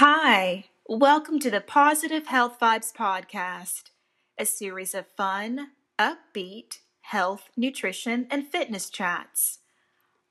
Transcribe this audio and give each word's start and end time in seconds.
Hi, 0.00 0.66
welcome 0.86 1.40
to 1.40 1.50
the 1.50 1.60
Positive 1.60 2.28
Health 2.28 2.60
Vibes 2.60 2.92
Podcast, 2.92 3.90
a 4.38 4.46
series 4.46 4.94
of 4.94 5.08
fun, 5.16 5.70
upbeat 5.98 6.78
health, 7.00 7.50
nutrition, 7.56 8.28
and 8.30 8.46
fitness 8.46 8.90
chats. 8.90 9.58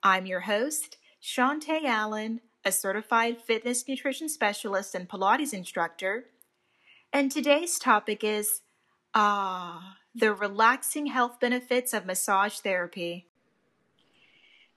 I'm 0.02 0.26
your 0.26 0.40
host, 0.40 0.96
Shantae 1.22 1.84
Allen, 1.84 2.40
a 2.64 2.72
certified 2.72 3.42
fitness 3.42 3.86
nutrition 3.90 4.30
specialist 4.30 4.96
and 4.96 5.10
Pilates 5.10 5.54
instructor. 5.54 6.28
And 7.12 7.30
today's 7.30 7.78
topic 7.78 8.24
is 8.24 8.62
Ah, 9.14 9.98
the 10.16 10.34
relaxing 10.34 11.08
health 11.08 11.42
benefits 11.42 11.94
of 11.94 12.06
massage 12.06 12.60
therapy. 12.60 13.28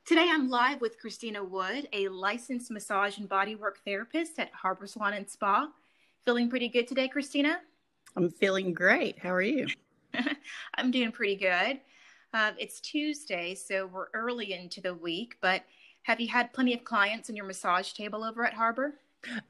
Today 0.04 0.28
I'm 0.28 0.48
live 0.48 0.80
with 0.80 0.98
Christina 0.98 1.44
Wood, 1.44 1.88
a 1.92 2.08
licensed 2.08 2.70
massage 2.70 3.18
and 3.18 3.28
bodywork 3.28 3.76
therapist 3.84 4.38
at 4.38 4.52
Harbor 4.52 4.86
Salon 4.86 5.12
and 5.12 5.28
Spa. 5.28 5.70
Feeling 6.24 6.50
pretty 6.50 6.68
good 6.68 6.88
today, 6.88 7.06
Christina? 7.06 7.60
I'm 8.16 8.28
feeling 8.28 8.74
great. 8.74 9.18
How 9.20 9.32
are 9.32 9.42
you? 9.42 9.68
I'm 10.74 10.90
doing 10.90 11.12
pretty 11.12 11.36
good. 11.36 11.80
Uh, 12.34 12.52
it's 12.58 12.80
Tuesday, 12.80 13.54
so 13.54 13.86
we're 13.86 14.08
early 14.12 14.52
into 14.52 14.80
the 14.80 14.94
week, 14.94 15.36
but 15.40 15.62
have 16.02 16.20
you 16.20 16.28
had 16.28 16.52
plenty 16.52 16.74
of 16.74 16.82
clients 16.82 17.28
in 17.28 17.36
your 17.36 17.46
massage 17.46 17.92
table 17.92 18.24
over 18.24 18.44
at 18.44 18.54
Harbor? 18.54 18.94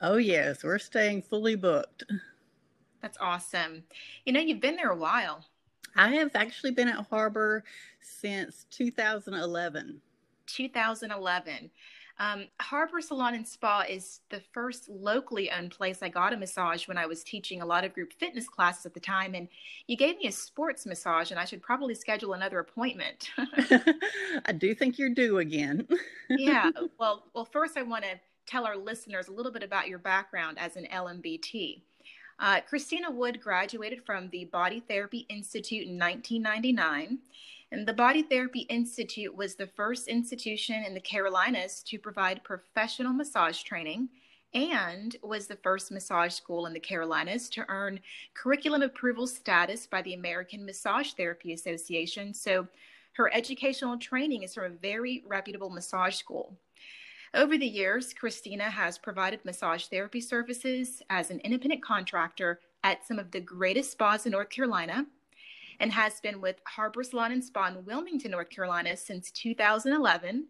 Oh, 0.03 0.19
yes, 0.19 0.63
we're 0.63 0.79
staying 0.79 1.23
fully 1.23 1.55
booked. 1.55 2.05
That's 3.01 3.17
awesome. 3.19 3.85
You 4.27 4.35
know, 4.35 4.41
you've 4.41 4.61
been 4.61 4.77
there 4.77 4.91
a 4.91 4.97
while. 4.97 5.47
I 5.97 6.09
have 6.17 6.33
actually 6.35 6.73
been 6.73 6.89
at 6.89 7.07
Harbor 7.09 7.65
since 8.01 8.67
2011. 8.71 10.03
2011. 10.55 11.71
Um, 12.21 12.49
Harbor 12.61 13.01
Salon 13.01 13.35
and 13.35 13.49
Spa 13.49 13.85
is 13.89 14.21
the 14.29 14.43
first 14.53 14.91
locally 14.91 15.51
owned 15.51 15.71
place 15.71 16.03
I 16.03 16.11
got 16.11 16.35
a 16.35 16.37
massage 16.37 16.87
when 16.87 16.99
I 16.99 17.07
was 17.07 17.25
teaching 17.25 17.63
a 17.63 17.67
lot 17.67 17.83
of 17.83 17.95
group 17.95 18.13
fitness 18.13 18.47
classes 18.47 18.85
at 18.85 18.93
the 18.93 19.01
time. 19.01 19.35
And 19.35 19.49
you 19.87 19.97
gave 19.97 20.19
me 20.19 20.27
a 20.27 20.33
sports 20.33 20.85
massage, 20.85 21.31
and 21.31 21.41
I 21.41 21.47
should 21.47 21.63
probably 21.63 21.95
schedule 21.95 22.35
another 22.35 22.59
appointment. 22.59 23.31
I 23.39 24.53
do 24.53 24.75
think 24.75 24.99
you're 24.99 25.15
due 25.15 25.39
again. 25.39 25.89
yeah. 26.29 26.71
Well, 26.99 27.25
well, 27.33 27.47
first 27.47 27.79
I 27.79 27.83
want 27.83 28.05
to 28.05 28.21
tell 28.45 28.67
our 28.67 28.77
listeners 28.77 29.29
a 29.29 29.33
little 29.33 29.53
bit 29.53 29.63
about 29.63 29.89
your 29.89 29.99
background 29.99 30.59
as 30.59 30.77
an 30.77 30.87
LMBT. 30.93 31.81
Uh, 32.39 32.61
Christina 32.69 33.11
Wood 33.11 33.41
graduated 33.41 34.05
from 34.05 34.29
the 34.29 34.45
Body 34.47 34.81
Therapy 34.87 35.27
Institute 35.31 35.87
in 35.87 35.99
1999. 35.99 37.19
And 37.73 37.87
the 37.87 37.93
Body 37.93 38.23
Therapy 38.23 38.61
Institute 38.63 39.35
was 39.35 39.55
the 39.55 39.69
first 39.69 40.09
institution 40.09 40.83
in 40.85 40.93
the 40.93 41.01
Carolinas 41.01 41.85
to 41.85 41.99
provide 41.99 42.43
professional 42.43 43.13
massage 43.13 43.63
training 43.63 44.09
and 44.55 45.17
was 45.23 45.47
the 45.47 45.59
first 45.63 45.93
massage 45.93 46.33
school 46.33 46.67
in 46.67 46.73
the 46.73 46.81
Carolinas 46.81 47.49
to 47.51 47.65
earn 47.69 48.01
curriculum 48.35 48.83
approval 48.83 49.29
status 49.29 49.87
by 49.87 50.03
the 50.03 50.15
American 50.15 50.67
Massage 50.67 51.13
Therapy 51.13 51.53
Association. 51.53 52.35
So 52.35 52.67
her 53.13 53.33
educational 53.33 53.97
training 53.99 54.43
is 54.43 54.55
from 54.55 54.65
a 54.65 54.77
very 54.77 55.23
reputable 55.29 55.71
massage 55.71 56.17
school. 56.17 56.57
Over 57.35 57.57
the 57.57 57.67
years, 57.67 58.13
Christina 58.13 58.65
has 58.65 58.99
provided 58.99 59.45
massage 59.45 59.85
therapy 59.85 60.21
services 60.21 61.01
as 61.11 61.31
an 61.31 61.39
independent 61.41 61.85
contractor 61.85 62.59
at 62.83 63.07
some 63.07 63.21
of 63.21 63.31
the 63.31 63.41
greatest 63.41 63.93
spas 63.93 64.27
in 64.27 64.33
North 64.33 64.51
Carolina 64.51 65.07
and 65.81 65.93
has 65.93 66.21
been 66.21 66.41
with 66.41 66.57
Harbor 66.67 67.03
Salon 67.03 67.33
and 67.33 67.43
Spa 67.43 67.69
in 67.69 67.85
Wilmington, 67.85 68.31
North 68.31 68.51
Carolina 68.51 68.97
since 68.97 69.31
2011. 69.31 70.47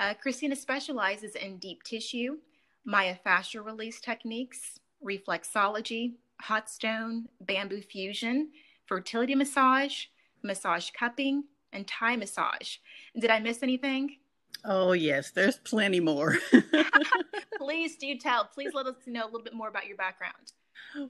Uh, 0.00 0.14
Christina 0.20 0.56
specializes 0.56 1.36
in 1.36 1.58
deep 1.58 1.82
tissue, 1.84 2.36
myofascial 2.86 3.64
release 3.64 4.00
techniques, 4.00 4.78
reflexology, 5.04 6.14
hot 6.40 6.68
stone, 6.68 7.26
bamboo 7.40 7.80
fusion, 7.80 8.50
fertility 8.86 9.34
massage, 9.34 10.04
massage 10.42 10.90
cupping, 10.90 11.44
and 11.72 11.86
Thai 11.86 12.16
massage. 12.16 12.76
Did 13.18 13.30
I 13.30 13.40
miss 13.40 13.62
anything? 13.62 14.16
Oh, 14.64 14.92
yes, 14.92 15.30
there's 15.30 15.58
plenty 15.58 16.00
more. 16.00 16.36
Please 17.58 17.96
do 17.96 18.16
tell. 18.18 18.44
Please 18.44 18.72
let 18.74 18.86
us 18.86 18.96
know 19.06 19.24
a 19.24 19.26
little 19.26 19.42
bit 19.42 19.54
more 19.54 19.68
about 19.68 19.86
your 19.86 19.96
background. 19.96 20.52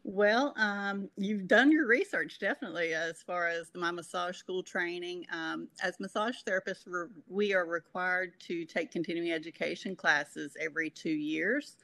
Well, 0.03 0.55
um, 0.57 1.09
you've 1.17 1.47
done 1.47 1.71
your 1.71 1.87
research 1.87 2.39
definitely 2.39 2.95
as 2.95 3.23
far 3.23 3.49
as 3.49 3.71
my 3.75 3.91
massage 3.91 4.37
school 4.37 4.63
training. 4.63 5.27
Um, 5.33 5.69
as 5.83 6.01
massage 6.01 6.37
therapists, 6.47 6.87
we 7.29 7.55
are 7.55 7.67
required 7.67 8.33
to 8.41 8.65
take 8.65 8.91
continuing 8.91 9.33
education 9.33 9.95
classes 9.95 10.57
every 10.61 10.91
two 10.91 11.11
years. 11.11 11.77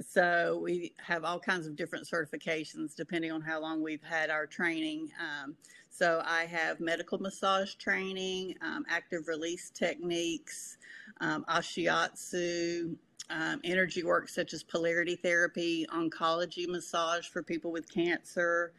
So 0.00 0.60
we 0.62 0.92
have 0.98 1.24
all 1.24 1.40
kinds 1.40 1.66
of 1.66 1.74
different 1.74 2.06
certifications 2.06 2.94
depending 2.94 3.32
on 3.32 3.40
how 3.40 3.60
long 3.60 3.82
we've 3.82 4.02
had 4.02 4.30
our 4.30 4.46
training. 4.46 5.10
Um, 5.20 5.56
so 5.90 6.22
I 6.24 6.44
have 6.44 6.78
medical 6.78 7.18
massage 7.18 7.74
training, 7.74 8.54
um, 8.62 8.84
active 8.88 9.26
release 9.26 9.70
techniques, 9.70 10.78
um, 11.20 11.44
ashiatsu, 11.48 12.94
um, 13.30 13.60
energy 13.64 14.02
work 14.02 14.28
such 14.28 14.52
as 14.52 14.62
polarity 14.62 15.16
therapy, 15.16 15.86
oncology 15.92 16.66
massage 16.68 17.26
for 17.26 17.42
people 17.42 17.70
with 17.70 17.88
cancer, 17.92 18.72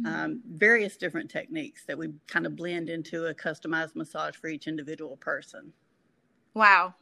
mm-hmm. 0.00 0.06
um, 0.06 0.40
various 0.48 0.96
different 0.96 1.30
techniques 1.30 1.84
that 1.84 1.96
we 1.96 2.08
kind 2.26 2.46
of 2.46 2.56
blend 2.56 2.88
into 2.88 3.26
a 3.26 3.34
customized 3.34 3.94
massage 3.94 4.34
for 4.34 4.48
each 4.48 4.66
individual 4.66 5.16
person. 5.16 5.72
Wow. 6.54 6.94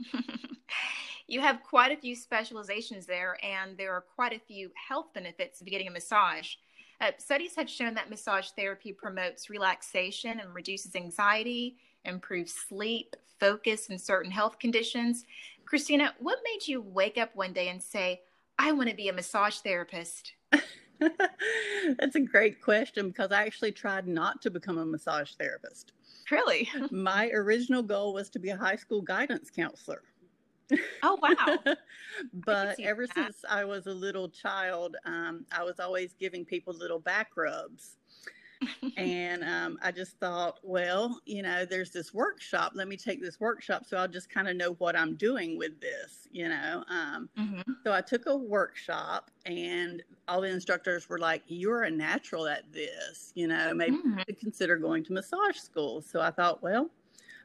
you 1.28 1.40
have 1.40 1.62
quite 1.62 1.92
a 1.92 2.00
few 2.00 2.16
specializations 2.16 3.06
there, 3.06 3.38
and 3.42 3.76
there 3.78 3.92
are 3.92 4.04
quite 4.14 4.32
a 4.32 4.40
few 4.40 4.70
health 4.74 5.14
benefits 5.14 5.60
of 5.60 5.66
getting 5.66 5.88
a 5.88 5.92
massage. 5.92 6.54
Uh, 7.00 7.10
studies 7.18 7.54
have 7.56 7.68
shown 7.68 7.94
that 7.94 8.10
massage 8.10 8.48
therapy 8.50 8.92
promotes 8.92 9.50
relaxation 9.50 10.40
and 10.40 10.54
reduces 10.54 10.94
anxiety, 10.94 11.76
improves 12.04 12.52
sleep, 12.52 13.16
focus 13.40 13.88
in 13.88 13.98
certain 13.98 14.30
health 14.30 14.58
conditions. 14.58 15.24
Christina, 15.64 16.14
what 16.18 16.38
made 16.44 16.66
you 16.66 16.80
wake 16.80 17.18
up 17.18 17.30
one 17.34 17.52
day 17.52 17.68
and 17.68 17.82
say, 17.82 18.22
I 18.58 18.72
want 18.72 18.90
to 18.90 18.96
be 18.96 19.08
a 19.08 19.12
massage 19.12 19.56
therapist? 19.56 20.32
That's 21.00 22.14
a 22.14 22.20
great 22.20 22.62
question 22.62 23.08
because 23.08 23.32
I 23.32 23.44
actually 23.44 23.72
tried 23.72 24.06
not 24.06 24.40
to 24.42 24.50
become 24.50 24.78
a 24.78 24.86
massage 24.86 25.32
therapist. 25.32 25.92
Really? 26.30 26.68
My 26.90 27.28
original 27.30 27.82
goal 27.82 28.14
was 28.14 28.30
to 28.30 28.38
be 28.38 28.50
a 28.50 28.56
high 28.56 28.76
school 28.76 29.02
guidance 29.02 29.50
counselor. 29.50 30.02
Oh, 31.02 31.18
wow. 31.20 31.74
but 32.32 32.80
ever 32.80 33.06
that. 33.06 33.14
since 33.14 33.44
I 33.48 33.64
was 33.64 33.86
a 33.86 33.92
little 33.92 34.28
child, 34.28 34.96
um, 35.04 35.44
I 35.52 35.62
was 35.62 35.78
always 35.78 36.14
giving 36.14 36.44
people 36.44 36.72
little 36.72 36.98
back 36.98 37.36
rubs 37.36 37.96
and 38.96 39.44
um, 39.44 39.78
I 39.82 39.90
just 39.90 40.18
thought, 40.18 40.58
well, 40.62 41.20
you 41.26 41.42
know, 41.42 41.64
there's 41.64 41.90
this 41.90 42.12
workshop. 42.12 42.72
Let 42.74 42.88
me 42.88 42.96
take 42.96 43.20
this 43.20 43.40
workshop 43.40 43.84
so 43.86 43.96
I'll 43.96 44.08
just 44.08 44.30
kind 44.30 44.48
of 44.48 44.56
know 44.56 44.72
what 44.74 44.96
I'm 44.96 45.14
doing 45.16 45.58
with 45.58 45.80
this, 45.80 46.28
you 46.30 46.48
know. 46.48 46.84
Um, 46.88 47.28
mm-hmm. 47.38 47.72
So 47.84 47.92
I 47.92 48.00
took 48.00 48.26
a 48.26 48.36
workshop, 48.36 49.30
and 49.46 50.02
all 50.28 50.40
the 50.40 50.48
instructors 50.48 51.08
were 51.08 51.18
like, 51.18 51.42
You're 51.46 51.82
a 51.82 51.90
natural 51.90 52.46
at 52.46 52.72
this, 52.72 53.32
you 53.34 53.48
know, 53.48 53.74
maybe 53.74 53.96
mm-hmm. 53.96 54.20
consider 54.40 54.76
going 54.76 55.04
to 55.04 55.12
massage 55.12 55.56
school. 55.56 56.02
So 56.02 56.20
I 56.20 56.30
thought, 56.30 56.62
well, 56.62 56.90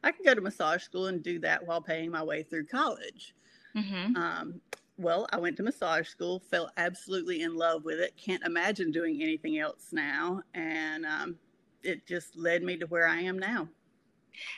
I 0.04 0.12
can 0.12 0.24
go 0.24 0.34
to 0.34 0.42
massage 0.42 0.84
school 0.84 1.08
and 1.08 1.22
do 1.22 1.40
that 1.40 1.66
while 1.66 1.82
paying 1.82 2.12
my 2.12 2.24
way 2.24 2.44
through 2.44 2.66
college. 2.66 3.36
Mm-hmm. 3.76 4.16
Um, 4.16 4.62
well, 5.00 5.28
I 5.32 5.38
went 5.38 5.56
to 5.58 5.64
massage 5.64 6.10
school, 6.10 6.40
fell 6.52 6.72
absolutely 6.76 7.42
in 7.42 7.56
love 7.56 7.86
with 7.86 8.00
it. 8.00 8.14
Can't 8.18 8.44
imagine 8.44 8.92
doing 8.92 9.22
anything 9.22 9.58
else 9.58 9.88
now. 9.94 10.42
And 10.54 11.06
um, 11.06 11.38
it 11.84 12.06
just 12.06 12.36
led 12.36 12.64
me 12.64 12.76
to 12.78 12.86
where 12.86 13.08
I 13.08 13.22
am 13.22 13.40
now. 13.40 13.70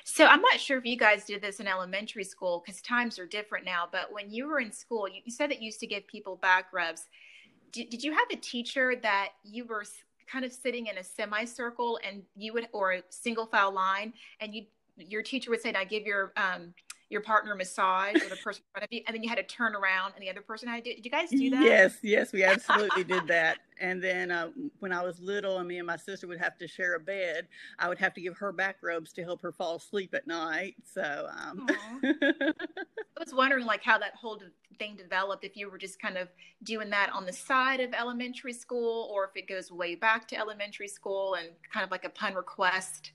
So 0.04 0.26
I'm 0.26 0.42
not 0.42 0.60
sure 0.60 0.80
if 0.80 0.86
you 0.86 0.98
guys 0.98 1.26
did 1.26 1.42
this 1.42 1.60
in 1.60 1.68
elementary 1.68 2.24
school 2.24 2.64
because 2.66 2.82
times 2.82 3.20
are 3.20 3.28
different 3.28 3.66
now. 3.66 3.88
But 3.92 4.12
when 4.12 4.32
you 4.32 4.48
were 4.48 4.60
in 4.60 4.72
school, 4.72 5.08
you, 5.08 5.22
you 5.24 5.32
said 5.32 5.52
that 5.52 5.62
you 5.62 5.68
used 5.68 5.80
to 5.82 5.88
give 5.88 6.08
people 6.08 6.38
back 6.38 6.74
rubs. 6.74 7.06
Did, 7.72 7.92
did 7.92 8.04
you 8.04 8.12
have 8.12 8.28
a 8.32 8.36
teacher 8.36 8.96
that 9.02 9.30
you 9.44 9.66
were 9.66 9.86
kind 10.28 10.44
of 10.44 10.52
sitting 10.52 10.88
in 10.88 10.98
a 10.98 11.04
semicircle 11.04 12.00
and 12.08 12.24
you 12.36 12.54
would, 12.54 12.68
or 12.74 12.94
a 12.94 13.04
single 13.10 13.46
file 13.46 13.74
line, 13.74 14.14
and 14.40 14.56
you, 14.56 14.66
your 14.98 15.22
teacher 15.22 15.52
would 15.52 15.62
say, 15.62 15.72
"Now 15.72 15.84
give 15.84 16.04
your 16.04 16.34
um, 16.36 16.74
your 17.12 17.22
partner 17.22 17.56
massage 17.56 18.16
or 18.16 18.30
the 18.30 18.38
person 18.38 18.64
in 18.66 18.72
front 18.72 18.84
of 18.86 18.88
you, 18.92 19.02
and 19.06 19.14
then 19.14 19.22
you 19.22 19.28
had 19.28 19.36
to 19.36 19.44
turn 19.44 19.76
around 19.76 20.14
and 20.16 20.24
the 20.24 20.30
other 20.30 20.42
person 20.42 20.70
had 20.70 20.84
to 20.84 20.90
do. 20.90 20.96
Did 20.96 21.06
you 21.06 21.12
guys 21.12 21.30
do 21.30 21.50
that? 21.50 21.64
Yes, 21.64 21.98
yes, 22.02 22.32
we 22.32 22.44
absolutely 22.46 23.04
did 23.04 23.28
that. 23.28 23.60
And 23.82 24.02
then 24.02 24.32
uh, 24.32 24.50
when 24.80 24.94
I 24.94 25.04
was 25.04 25.20
little, 25.20 25.58
and 25.58 25.68
me 25.68 25.78
and 25.78 25.88
my 25.88 25.98
sister 25.98 26.28
would 26.28 26.40
have 26.40 26.58
to 26.60 26.68
share 26.68 26.96
a 26.96 27.00
bed, 27.00 27.48
I 27.80 27.90
would 27.90 27.98
have 27.98 28.14
to 28.14 28.22
give 28.22 28.38
her 28.38 28.54
back 28.54 28.78
rubs 28.82 29.12
to 29.14 29.24
help 29.24 29.42
her 29.42 29.52
fall 29.52 29.76
asleep 29.76 30.14
at 30.14 30.26
night. 30.26 30.76
So 30.86 31.28
um... 31.38 31.68
I 32.04 32.54
was 33.20 33.34
wondering 33.34 33.66
like 33.66 33.84
how 33.84 33.98
that 33.98 34.16
whole 34.16 34.42
thing 34.80 34.96
developed. 34.96 35.44
If 35.44 35.58
you 35.58 35.70
were 35.70 35.78
just 35.78 36.02
kind 36.02 36.18
of 36.18 36.30
doing 36.64 36.90
that 36.92 37.12
on 37.12 37.26
the 37.26 37.34
side 37.34 37.82
of 37.82 37.94
elementary 37.94 38.54
school, 38.54 39.10
or 39.12 39.26
if 39.26 39.32
it 39.36 39.48
goes 39.50 39.70
way 39.70 39.96
back 39.96 40.28
to 40.30 40.38
elementary 40.38 40.88
school 40.88 41.34
and 41.36 41.50
kind 41.74 41.84
of 41.84 41.92
like 41.92 42.06
upon 42.06 42.36
request. 42.36 43.12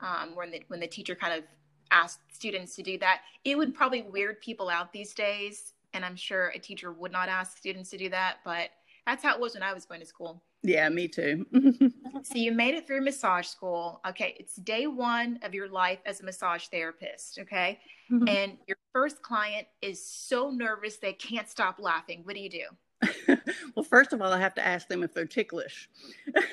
Um, 0.00 0.34
when 0.34 0.50
the 0.50 0.62
when 0.66 0.80
the 0.80 0.88
teacher 0.88 1.14
kind 1.14 1.32
of 1.32 1.44
ask 1.92 2.20
students 2.32 2.74
to 2.76 2.82
do 2.82 2.98
that. 2.98 3.20
It 3.44 3.56
would 3.56 3.74
probably 3.74 4.02
weird 4.02 4.40
people 4.40 4.68
out 4.68 4.92
these 4.92 5.14
days 5.14 5.72
and 5.94 6.04
I'm 6.04 6.16
sure 6.16 6.48
a 6.48 6.58
teacher 6.58 6.92
would 6.92 7.12
not 7.12 7.28
ask 7.28 7.56
students 7.58 7.90
to 7.90 7.98
do 7.98 8.08
that, 8.10 8.38
but 8.44 8.70
that's 9.06 9.22
how 9.22 9.34
it 9.34 9.40
was 9.40 9.54
when 9.54 9.62
I 9.62 9.72
was 9.72 9.84
going 9.84 10.00
to 10.00 10.06
school. 10.06 10.42
Yeah, 10.62 10.88
me 10.88 11.08
too. 11.08 11.44
so 12.22 12.34
you 12.34 12.52
made 12.52 12.74
it 12.74 12.86
through 12.86 13.02
massage 13.02 13.46
school. 13.46 14.00
Okay, 14.08 14.36
it's 14.38 14.56
day 14.56 14.86
one 14.86 15.40
of 15.42 15.54
your 15.54 15.68
life 15.68 15.98
as 16.06 16.20
a 16.20 16.24
massage 16.24 16.66
therapist. 16.66 17.38
Okay, 17.40 17.80
mm-hmm. 18.10 18.28
and 18.28 18.56
your 18.66 18.76
first 18.92 19.22
client 19.22 19.66
is 19.80 20.04
so 20.04 20.50
nervous 20.50 20.98
they 20.98 21.14
can't 21.14 21.48
stop 21.48 21.78
laughing. 21.80 22.20
What 22.24 22.36
do 22.36 22.40
you 22.40 22.50
do? 22.50 23.36
well, 23.74 23.84
first 23.84 24.12
of 24.12 24.22
all, 24.22 24.32
I 24.32 24.38
have 24.38 24.54
to 24.54 24.64
ask 24.64 24.86
them 24.86 25.02
if 25.02 25.12
they're 25.12 25.26
ticklish. 25.26 25.88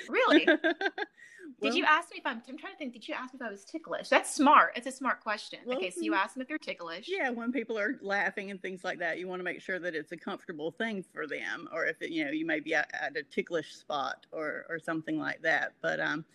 Really? 0.09 0.47
Well, 1.61 1.71
did 1.71 1.77
you 1.77 1.85
ask 1.85 2.11
me 2.11 2.17
if 2.19 2.25
I'm? 2.25 2.41
I'm 2.47 2.57
trying 2.57 2.73
to 2.73 2.77
think. 2.77 2.93
Did 2.93 3.07
you 3.07 3.13
ask 3.13 3.33
me 3.33 3.39
if 3.41 3.45
I 3.45 3.51
was 3.51 3.65
ticklish? 3.65 4.09
That's 4.09 4.33
smart. 4.33 4.73
It's 4.75 4.87
a 4.87 4.91
smart 4.91 5.21
question. 5.21 5.59
Well, 5.65 5.77
okay, 5.77 5.89
so 5.89 6.01
you 6.01 6.13
ask 6.13 6.33
them 6.33 6.41
if 6.41 6.47
they're 6.47 6.57
ticklish. 6.57 7.07
Yeah, 7.09 7.29
when 7.29 7.51
people 7.51 7.77
are 7.77 7.97
laughing 8.01 8.51
and 8.51 8.61
things 8.61 8.83
like 8.83 8.99
that, 8.99 9.19
you 9.19 9.27
want 9.27 9.39
to 9.39 9.43
make 9.43 9.61
sure 9.61 9.79
that 9.79 9.95
it's 9.95 10.11
a 10.11 10.17
comfortable 10.17 10.71
thing 10.71 11.03
for 11.13 11.27
them, 11.27 11.67
or 11.73 11.85
if 11.85 12.01
it, 12.01 12.11
you 12.11 12.25
know 12.25 12.31
you 12.31 12.45
may 12.45 12.59
be 12.59 12.73
at, 12.73 12.89
at 12.93 13.17
a 13.17 13.23
ticklish 13.23 13.75
spot 13.75 14.25
or 14.31 14.65
or 14.69 14.79
something 14.79 15.19
like 15.19 15.41
that. 15.41 15.73
But 15.81 15.99
um, 15.99 16.25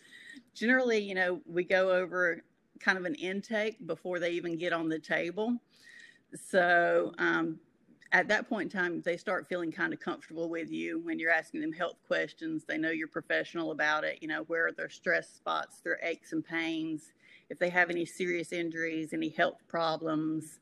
generally, 0.54 0.98
you 0.98 1.14
know, 1.14 1.40
we 1.46 1.64
go 1.64 1.90
over 1.90 2.42
kind 2.80 2.98
of 2.98 3.04
an 3.04 3.14
intake 3.14 3.86
before 3.86 4.18
they 4.18 4.30
even 4.30 4.58
get 4.58 4.72
on 4.72 4.88
the 4.88 4.98
table. 4.98 5.56
So 6.34 7.12
um, 7.18 7.58
at 8.14 8.28
that 8.28 8.48
point 8.48 8.72
in 8.72 8.78
time, 8.78 9.02
they 9.02 9.16
start 9.16 9.48
feeling 9.48 9.72
kind 9.72 9.92
of 9.92 9.98
comfortable 9.98 10.48
with 10.48 10.70
you 10.70 11.00
when 11.00 11.18
you're 11.18 11.32
asking 11.32 11.60
them 11.60 11.72
health 11.72 11.96
questions. 12.06 12.64
They 12.64 12.78
know 12.78 12.90
you're 12.90 13.08
professional 13.08 13.72
about 13.72 14.04
it. 14.04 14.18
You 14.22 14.28
know, 14.28 14.44
where 14.44 14.68
are 14.68 14.72
their 14.72 14.88
stress 14.88 15.28
spots, 15.28 15.80
their 15.80 15.98
aches 16.00 16.32
and 16.32 16.44
pains, 16.44 17.12
if 17.50 17.58
they 17.58 17.68
have 17.70 17.90
any 17.90 18.06
serious 18.06 18.52
injuries, 18.52 19.12
any 19.12 19.30
health 19.30 19.58
problems, 19.66 20.60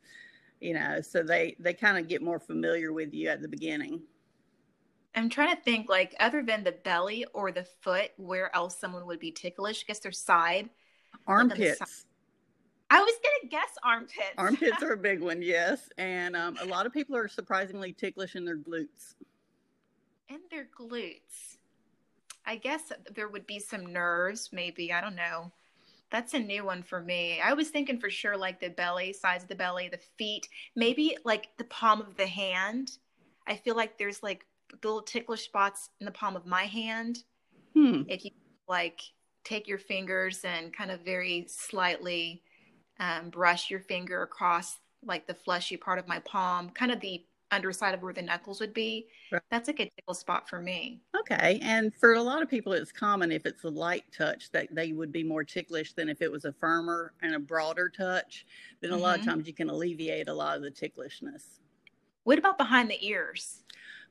you 0.61 0.73
know, 0.73 1.03
so 1.03 1.23
they, 1.23 1.55
they 1.59 1.75
kind 1.75 1.99
of 1.99 2.09
get 2.09 2.23
more 2.23 2.41
familiar 2.41 2.91
with 2.91 3.13
you 3.13 3.29
at 3.29 3.43
the 3.43 3.49
beginning. 3.49 4.01
I'm 5.15 5.29
trying 5.29 5.55
to 5.55 5.63
think 5.63 5.91
like 5.91 6.15
other 6.21 6.43
than 6.43 6.65
the 6.65 6.73
belly 6.73 7.27
or 7.35 7.53
the 7.53 7.67
foot, 7.83 8.13
where 8.17 8.55
else 8.57 8.79
someone 8.79 9.07
would 9.07 9.21
be 9.21 9.31
ticklish? 9.31 9.85
I 9.85 9.89
guess 9.89 9.99
their 9.99 10.11
side. 10.11 10.71
Armpits. 11.27 12.07
I 12.93 13.01
was 13.01 13.15
gonna 13.23 13.51
guess 13.51 13.71
armpits. 13.83 14.35
Armpits 14.37 14.83
are 14.83 14.93
a 14.93 14.99
big 14.99 15.23
one, 15.23 15.41
yes, 15.41 15.89
and 15.97 16.37
um, 16.37 16.59
a 16.61 16.67
lot 16.67 16.85
of 16.85 16.93
people 16.93 17.17
are 17.17 17.27
surprisingly 17.27 17.95
ticklish 17.95 18.37
in 18.37 18.45
their 18.45 18.59
glutes. 18.59 19.15
In 20.29 20.41
their 20.51 20.69
glutes, 20.79 21.57
I 22.45 22.57
guess 22.57 22.93
there 23.15 23.29
would 23.29 23.47
be 23.47 23.59
some 23.59 23.87
nerves, 23.87 24.51
maybe. 24.53 24.93
I 24.93 25.01
don't 25.01 25.17
know. 25.17 25.51
That's 26.11 26.35
a 26.35 26.39
new 26.39 26.67
one 26.67 26.83
for 26.83 27.01
me. 27.01 27.41
I 27.41 27.55
was 27.55 27.71
thinking 27.71 27.99
for 27.99 28.11
sure 28.11 28.37
like 28.37 28.61
the 28.61 28.69
belly, 28.69 29.15
sides 29.15 29.45
of 29.45 29.49
the 29.49 29.55
belly, 29.55 29.89
the 29.89 30.01
feet, 30.19 30.47
maybe 30.77 31.17
like 31.25 31.49
the 31.57 31.65
palm 31.65 32.03
of 32.03 32.19
the 32.19 32.27
hand. 32.27 32.99
I 33.47 33.57
feel 33.57 33.75
like 33.75 33.97
there's 33.97 34.23
like 34.23 34.45
little 34.85 35.01
ticklish 35.01 35.45
spots 35.45 35.89
in 35.99 36.05
the 36.05 36.13
palm 36.13 36.37
of 36.37 36.45
my 36.45 36.65
hand. 36.65 37.25
Hmm. 37.73 38.03
If 38.07 38.27
you 38.27 38.33
like 38.69 39.01
take 39.45 39.67
your 39.67 39.79
fingers 39.79 40.45
and 40.45 40.77
kind 40.77 40.91
of 40.91 41.01
very 41.01 41.47
slightly 41.49 42.43
um, 43.01 43.31
brush 43.31 43.71
your 43.71 43.81
finger 43.81 44.23
across 44.23 44.79
like 45.05 45.27
the 45.27 45.35
fleshy 45.35 45.77
part 45.77 45.99
of 45.99 46.07
my 46.07 46.21
palm, 46.21 46.71
kind 46.71 46.93
of 46.93 47.01
the 47.01 47.25
underside 47.53 47.95
of 47.95 48.03
where 48.03 48.13
the 48.13 48.23
knuckles 48.23 48.61
would 48.61 48.73
be. 48.73 49.07
Right. 49.31 49.43
That's 49.51 49.69
a 49.69 49.73
good 49.73 49.91
tickle 49.97 50.15
spot 50.15 50.49
for 50.49 50.61
me. 50.61 51.01
Okay. 51.19 51.59
And 51.63 51.95
for 51.95 52.15
a 52.15 52.23
lot 52.23 52.43
of 52.43 52.49
people, 52.49 52.73
it's 52.73 52.91
common 52.91 53.31
if 53.31 53.45
it's 53.47 53.63
a 53.65 53.69
light 53.69 54.05
touch 54.17 54.51
that 54.53 54.75
they 54.75 54.93
would 54.93 55.13
be 55.13 55.23
more 55.23 55.45
ticklish 55.45 55.93
than 55.93 56.09
if 56.09 56.23
it 56.23 56.33
was 56.33 56.45
a 56.45 56.53
firmer 56.53 57.13
and 57.23 57.35
a 57.35 57.39
broader 57.39 57.89
touch. 57.89 58.47
Then 58.81 58.91
mm-hmm. 58.91 58.99
a 58.99 59.03
lot 59.03 59.17
of 59.17 59.21
mm-hmm. 59.21 59.31
times 59.31 59.47
you 59.47 59.53
can 59.53 59.69
alleviate 59.69 60.29
a 60.29 60.35
lot 60.35 60.57
of 60.57 60.63
the 60.63 60.71
ticklishness. 60.71 61.61
What 62.25 62.39
about 62.39 62.59
behind 62.59 62.91
the 62.91 63.07
ears? 63.07 63.63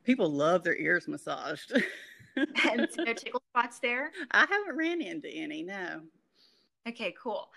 People 0.04 0.30
love 0.30 0.62
their 0.62 0.76
ears 0.76 1.08
massaged. 1.08 1.72
and 2.36 2.88
no 2.98 3.12
tickle 3.12 3.42
spots 3.50 3.78
there? 3.80 4.12
I 4.30 4.40
haven't 4.40 4.76
ran 4.76 5.00
into 5.00 5.28
any, 5.28 5.62
no. 5.62 6.02
Okay, 6.88 7.14
cool. 7.22 7.48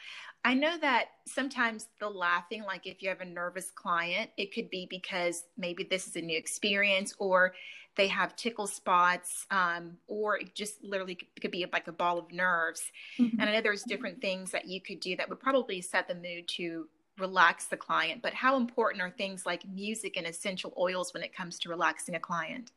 I 0.44 0.54
know 0.54 0.78
that 0.78 1.06
sometimes 1.26 1.88
the 2.00 2.10
laughing, 2.10 2.64
like 2.64 2.86
if 2.86 3.02
you 3.02 3.10
have 3.10 3.22
a 3.22 3.26
nervous 3.26 3.72
client, 3.72 4.30
it 4.38 4.54
could 4.54 4.70
be 4.70 4.88
because 4.90 5.46
maybe 5.58 5.84
this 5.84 6.08
is 6.08 6.16
a 6.16 6.22
new 6.22 6.38
experience 6.38 7.16
or 7.18 7.54
they 7.96 8.08
have 8.08 8.36
tickle 8.36 8.68
spots, 8.68 9.48
um, 9.52 9.98
or 10.08 10.38
it 10.38 10.54
just 10.54 10.84
literally 10.84 11.18
could 11.42 11.52
be 11.52 11.66
like 11.72 11.88
a 11.88 11.92
ball 11.92 12.20
of 12.20 12.32
nerves. 12.32 12.84
Mm-hmm. 13.18 13.40
And 13.40 13.50
I 13.50 13.54
know 13.54 13.62
there's 13.62 13.84
different 13.84 14.22
things 14.22 14.52
that 14.52 14.68
you 14.68 14.82
could 14.82 15.00
do 15.00 15.16
that 15.16 15.30
would 15.30 15.40
probably 15.40 15.82
set 15.82 16.08
the 16.08 16.16
mood 16.16 16.48
to 16.50 16.88
relax 17.18 17.66
the 17.66 17.78
client. 17.78 18.22
But 18.22 18.34
how 18.34 18.58
important 18.58 19.02
are 19.02 19.10
things 19.10 19.46
like 19.46 19.66
music 19.68 20.18
and 20.18 20.28
essential 20.28 20.74
oils 20.78 21.14
when 21.14 21.24
it 21.24 21.34
comes 21.34 21.58
to 21.60 21.70
relaxing 21.70 22.16
a 22.16 22.20
client? 22.20 22.72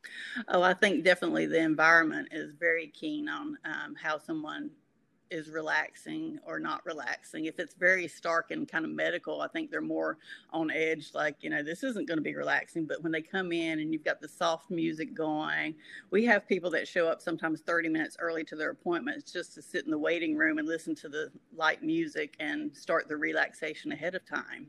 Oh, 0.47 0.63
I 0.63 0.73
think 0.73 1.05
definitely 1.05 1.47
the 1.47 1.59
environment 1.59 2.29
is 2.31 2.53
very 2.53 2.87
keen 2.87 3.29
on 3.29 3.59
um, 3.65 3.97
how 4.01 4.19
someone 4.19 4.71
is 5.31 5.51
relaxing 5.51 6.39
or 6.47 6.59
not 6.59 6.85
relaxing. 6.85 7.47
If 7.47 7.59
it's 7.59 7.75
very 7.75 8.09
stark 8.09 8.51
and 8.51 8.69
kind 8.69 8.85
of 8.85 8.91
medical, 8.91 9.41
I 9.41 9.49
think 9.49 9.71
they're 9.71 9.81
more 9.81 10.19
on 10.51 10.71
edge, 10.71 11.11
like, 11.15 11.37
you 11.41 11.51
know, 11.51 11.63
this 11.63 11.83
isn't 11.83 12.09
going 12.09 12.19
to 12.19 12.23
be 12.23 12.35
relaxing. 12.35 12.87
But 12.87 13.03
when 13.03 13.13
they 13.13 13.23
come 13.23 13.53
in 13.53 13.81
and 13.81 13.93
you've 13.93 14.05
got 14.05 14.21
the 14.21 14.29
soft 14.29 14.71
music 14.71 15.15
going, 15.15 15.75
we 16.11 16.25
have 16.25 16.49
people 16.49 16.71
that 16.71 16.89
show 16.89 17.09
up 17.09 17.21
sometimes 17.21 17.61
30 17.61 17.89
minutes 17.89 18.17
early 18.21 18.45
to 18.45 18.57
their 18.57 18.71
appointments 18.71 19.31
just 19.31 19.55
to 19.55 19.63
sit 19.63 19.85
in 19.85 19.91
the 19.91 19.99
waiting 19.99 20.37
room 20.37 20.59
and 20.59 20.69
listen 20.69 20.95
to 20.97 21.09
the 21.09 21.31
light 21.57 21.83
music 21.83 22.35
and 22.41 22.75
start 22.75 23.09
the 23.09 23.17
relaxation 23.17 23.93
ahead 23.93 24.15
of 24.15 24.25
time. 24.25 24.69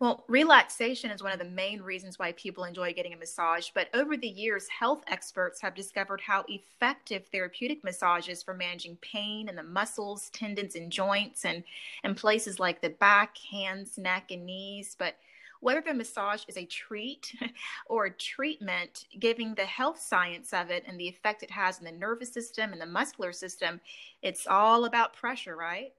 Well, 0.00 0.24
relaxation 0.28 1.10
is 1.10 1.22
one 1.22 1.32
of 1.32 1.38
the 1.38 1.44
main 1.44 1.80
reasons 1.80 2.18
why 2.18 2.32
people 2.32 2.64
enjoy 2.64 2.92
getting 2.92 3.14
a 3.14 3.16
massage. 3.16 3.68
But 3.74 3.88
over 3.94 4.16
the 4.16 4.28
years, 4.28 4.66
health 4.68 5.04
experts 5.06 5.60
have 5.60 5.74
discovered 5.74 6.20
how 6.20 6.44
effective 6.48 7.26
therapeutic 7.26 7.84
massage 7.84 8.28
is 8.28 8.42
for 8.42 8.54
managing 8.54 8.96
pain 8.96 9.48
in 9.48 9.56
the 9.56 9.62
muscles, 9.62 10.30
tendons, 10.30 10.74
and 10.74 10.90
joints, 10.90 11.44
and, 11.44 11.62
and 12.02 12.16
places 12.16 12.58
like 12.58 12.80
the 12.80 12.90
back, 12.90 13.36
hands, 13.50 13.96
neck, 13.96 14.30
and 14.30 14.44
knees. 14.44 14.96
But 14.98 15.16
whether 15.60 15.80
the 15.80 15.94
massage 15.94 16.42
is 16.48 16.56
a 16.56 16.64
treat 16.64 17.34
or 17.86 18.06
a 18.06 18.10
treatment, 18.10 19.06
giving 19.18 19.54
the 19.54 19.64
health 19.64 20.00
science 20.00 20.52
of 20.52 20.70
it 20.70 20.84
and 20.86 20.98
the 20.98 21.08
effect 21.08 21.42
it 21.42 21.50
has 21.50 21.78
in 21.78 21.84
the 21.84 21.92
nervous 21.92 22.32
system 22.32 22.72
and 22.72 22.80
the 22.80 22.86
muscular 22.86 23.32
system, 23.32 23.80
it's 24.22 24.46
all 24.46 24.84
about 24.84 25.14
pressure, 25.14 25.56
right? 25.56 25.92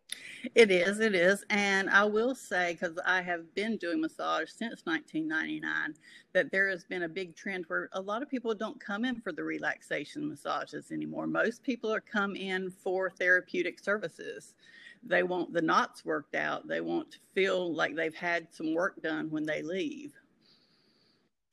It 0.56 0.72
is, 0.72 1.00
it 1.00 1.16
is. 1.16 1.44
And 1.50 1.90
I 1.90 2.06
will 2.06 2.36
say, 2.36 2.74
because 2.74 2.98
I 3.06 3.22
have 3.22 3.54
been 3.56 3.78
doing 3.78 4.02
massage 4.02 4.50
since 4.50 4.82
1999, 4.86 5.96
that 6.34 6.52
there 6.52 6.70
has 6.70 6.84
been 6.84 7.04
a 7.04 7.10
big 7.10 7.36
trend 7.36 7.66
where 7.68 7.90
a 7.94 8.02
lot 8.02 8.22
of 8.22 8.30
people 8.30 8.54
don't 8.54 8.80
come 8.80 9.06
in 9.06 9.22
for 9.22 9.32
the 9.32 9.44
relaxation 9.44 10.28
massages 10.28 10.92
anymore. 10.92 11.28
Most 11.28 11.64
people 11.64 11.94
are 11.94 12.02
come 12.02 12.36
in 12.36 12.70
for 12.70 13.10
therapeutic 13.10 13.80
services 13.80 14.54
they 15.06 15.24
want 15.24 15.54
the 15.54 15.62
knots 15.62 16.04
worked 16.04 16.36
out. 16.36 16.68
They 16.68 16.82
want 16.82 17.12
to 17.12 17.18
feel 17.34 17.74
like 17.74 17.96
they've 17.96 18.16
had 18.16 18.48
some 18.52 18.74
work 18.74 19.02
done 19.02 19.30
when 19.30 19.46
they 19.46 19.62
leave. 19.62 20.14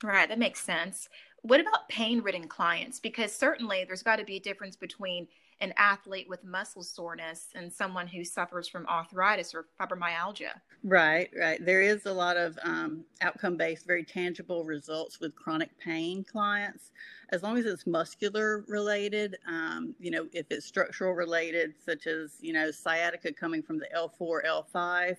Right, 0.02 0.28
that 0.28 0.38
makes 0.38 0.60
sense. 0.60 1.08
What 1.42 1.60
about 1.60 1.88
pain 1.88 2.22
ridden 2.22 2.48
clients? 2.48 2.98
Because 2.98 3.32
certainly 3.32 3.84
there's 3.84 4.02
got 4.02 4.16
to 4.16 4.24
be 4.24 4.36
a 4.36 4.40
difference 4.40 4.76
between 4.76 5.28
an 5.62 5.72
athlete 5.76 6.28
with 6.28 6.44
muscle 6.44 6.82
soreness 6.82 7.46
and 7.54 7.72
someone 7.72 8.08
who 8.08 8.24
suffers 8.24 8.66
from 8.66 8.84
arthritis 8.88 9.54
or 9.54 9.66
fibromyalgia. 9.80 10.50
Right, 10.82 11.30
right. 11.38 11.64
There 11.64 11.80
is 11.80 12.04
a 12.06 12.12
lot 12.12 12.36
of 12.36 12.58
um, 12.64 13.04
outcome 13.20 13.56
based, 13.56 13.86
very 13.86 14.02
tangible 14.02 14.64
results 14.64 15.20
with 15.20 15.36
chronic 15.36 15.70
pain 15.78 16.24
clients. 16.24 16.90
As 17.30 17.44
long 17.44 17.56
as 17.56 17.64
it's 17.64 17.86
muscular 17.86 18.64
related, 18.66 19.38
um, 19.48 19.94
you 20.00 20.10
know, 20.10 20.26
if 20.32 20.46
it's 20.50 20.66
structural 20.66 21.12
related, 21.12 21.74
such 21.82 22.08
as, 22.08 22.32
you 22.40 22.52
know, 22.52 22.72
sciatica 22.72 23.32
coming 23.32 23.62
from 23.62 23.78
the 23.78 23.86
L4, 23.96 24.44
L5, 24.44 25.16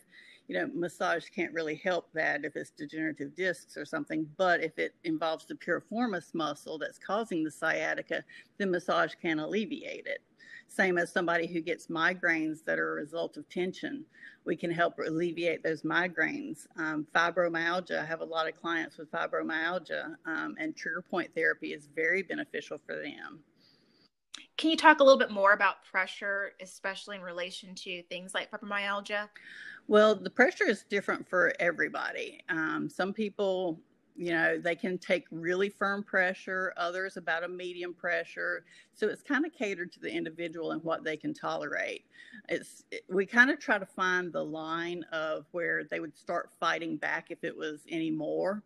you 0.48 0.56
know, 0.56 0.70
massage 0.74 1.30
can't 1.30 1.54
really 1.54 1.76
help 1.76 2.12
that 2.14 2.44
if 2.44 2.56
it's 2.56 2.72
degenerative 2.72 3.36
discs 3.36 3.78
or 3.78 3.86
something. 3.86 4.28
But 4.38 4.64
if 4.64 4.78
it 4.78 4.94
involves 5.04 5.46
the 5.46 5.56
piriformis 5.56 6.34
muscle 6.34 6.78
that's 6.78 7.00
causing 7.00 7.44
the 7.44 7.52
sciatica, 7.52 8.24
then 8.58 8.72
massage 8.72 9.14
can 9.22 9.40
alleviate 9.40 10.06
it. 10.06 10.22
Same 10.68 10.98
as 10.98 11.12
somebody 11.12 11.46
who 11.46 11.62
gets 11.62 11.88
migraines 11.88 12.64
that 12.66 12.80
are 12.80 12.94
a 12.94 12.96
result 12.96 13.38
of 13.38 13.48
tension. 13.48 14.04
We 14.44 14.56
can 14.56 14.72
help 14.72 14.98
alleviate 14.98 15.64
those 15.64 15.84
migraines. 15.84 16.66
Um, 16.78 17.06
fibromyalgia, 17.16 18.02
I 18.02 18.06
have 18.06 18.22
a 18.22 18.26
lot 18.26 18.48
of 18.48 18.60
clients 18.60 18.98
with 18.98 19.12
fibromyalgia, 19.12 20.16
um, 20.26 20.56
and 20.58 20.76
trigger 20.76 21.04
point 21.04 21.30
therapy 21.36 21.74
is 21.74 21.88
very 21.96 22.24
beneficial 22.24 22.80
for 22.86 22.96
them. 22.96 23.44
Can 24.58 24.70
you 24.70 24.78
talk 24.78 25.00
a 25.00 25.04
little 25.04 25.20
bit 25.20 25.32
more 25.32 25.54
about 25.54 25.84
pressure, 25.84 26.54
especially 26.62 27.18
in 27.18 27.22
relation 27.22 27.76
to 27.76 28.04
things 28.04 28.34
like 28.34 28.52
fibromyalgia? 28.52 29.30
Well, 29.88 30.16
the 30.16 30.30
pressure 30.30 30.68
is 30.68 30.84
different 30.84 31.28
for 31.28 31.54
everybody. 31.60 32.42
Um, 32.50 32.90
some 32.90 33.14
people 33.14 33.80
you 34.16 34.32
know, 34.32 34.60
they 34.60 34.76
can 34.76 34.98
take 34.98 35.26
really 35.32 35.70
firm 35.70 36.04
pressure, 36.04 36.74
others 36.78 37.18
about 37.18 37.44
a 37.44 37.48
medium 37.48 37.94
pressure. 37.94 38.64
So 38.94 39.08
it's 39.08 39.24
kind 39.24 39.46
of 39.46 39.54
catered 39.54 39.92
to 39.94 40.00
the 40.00 40.12
individual 40.12 40.72
and 40.72 40.84
what 40.84 41.04
they 41.04 41.18
can 41.18 41.34
tolerate. 41.34 42.06
It's 42.48 42.84
it, 42.92 43.04
we 43.10 43.26
kind 43.26 43.50
of 43.50 43.60
try 43.60 43.80
to 43.80 43.86
find 43.86 44.32
the 44.32 44.44
line 44.44 45.04
of 45.12 45.46
where 45.52 45.84
they 45.84 46.00
would 46.00 46.16
start 46.16 46.52
fighting 46.60 46.98
back 46.98 47.32
if 47.32 47.44
it 47.44 47.56
was 47.56 47.82
any 47.90 48.12
more, 48.12 48.62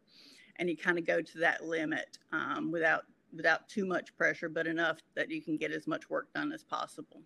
and 0.58 0.70
you 0.70 0.76
kind 0.76 1.00
of 1.00 1.06
go 1.06 1.22
to 1.22 1.38
that 1.40 1.64
limit 1.64 2.18
um, 2.34 2.72
without 2.72 3.04
without 3.34 3.68
too 3.70 3.86
much 3.86 4.16
pressure, 4.18 4.50
but 4.50 4.68
enough 4.68 4.98
that 5.16 5.30
you 5.30 5.42
can 5.42 5.58
get 5.58 5.72
as 5.72 5.88
much 5.88 6.10
work 6.10 6.34
done 6.34 6.52
as 6.52 6.64
possible. 6.64 7.22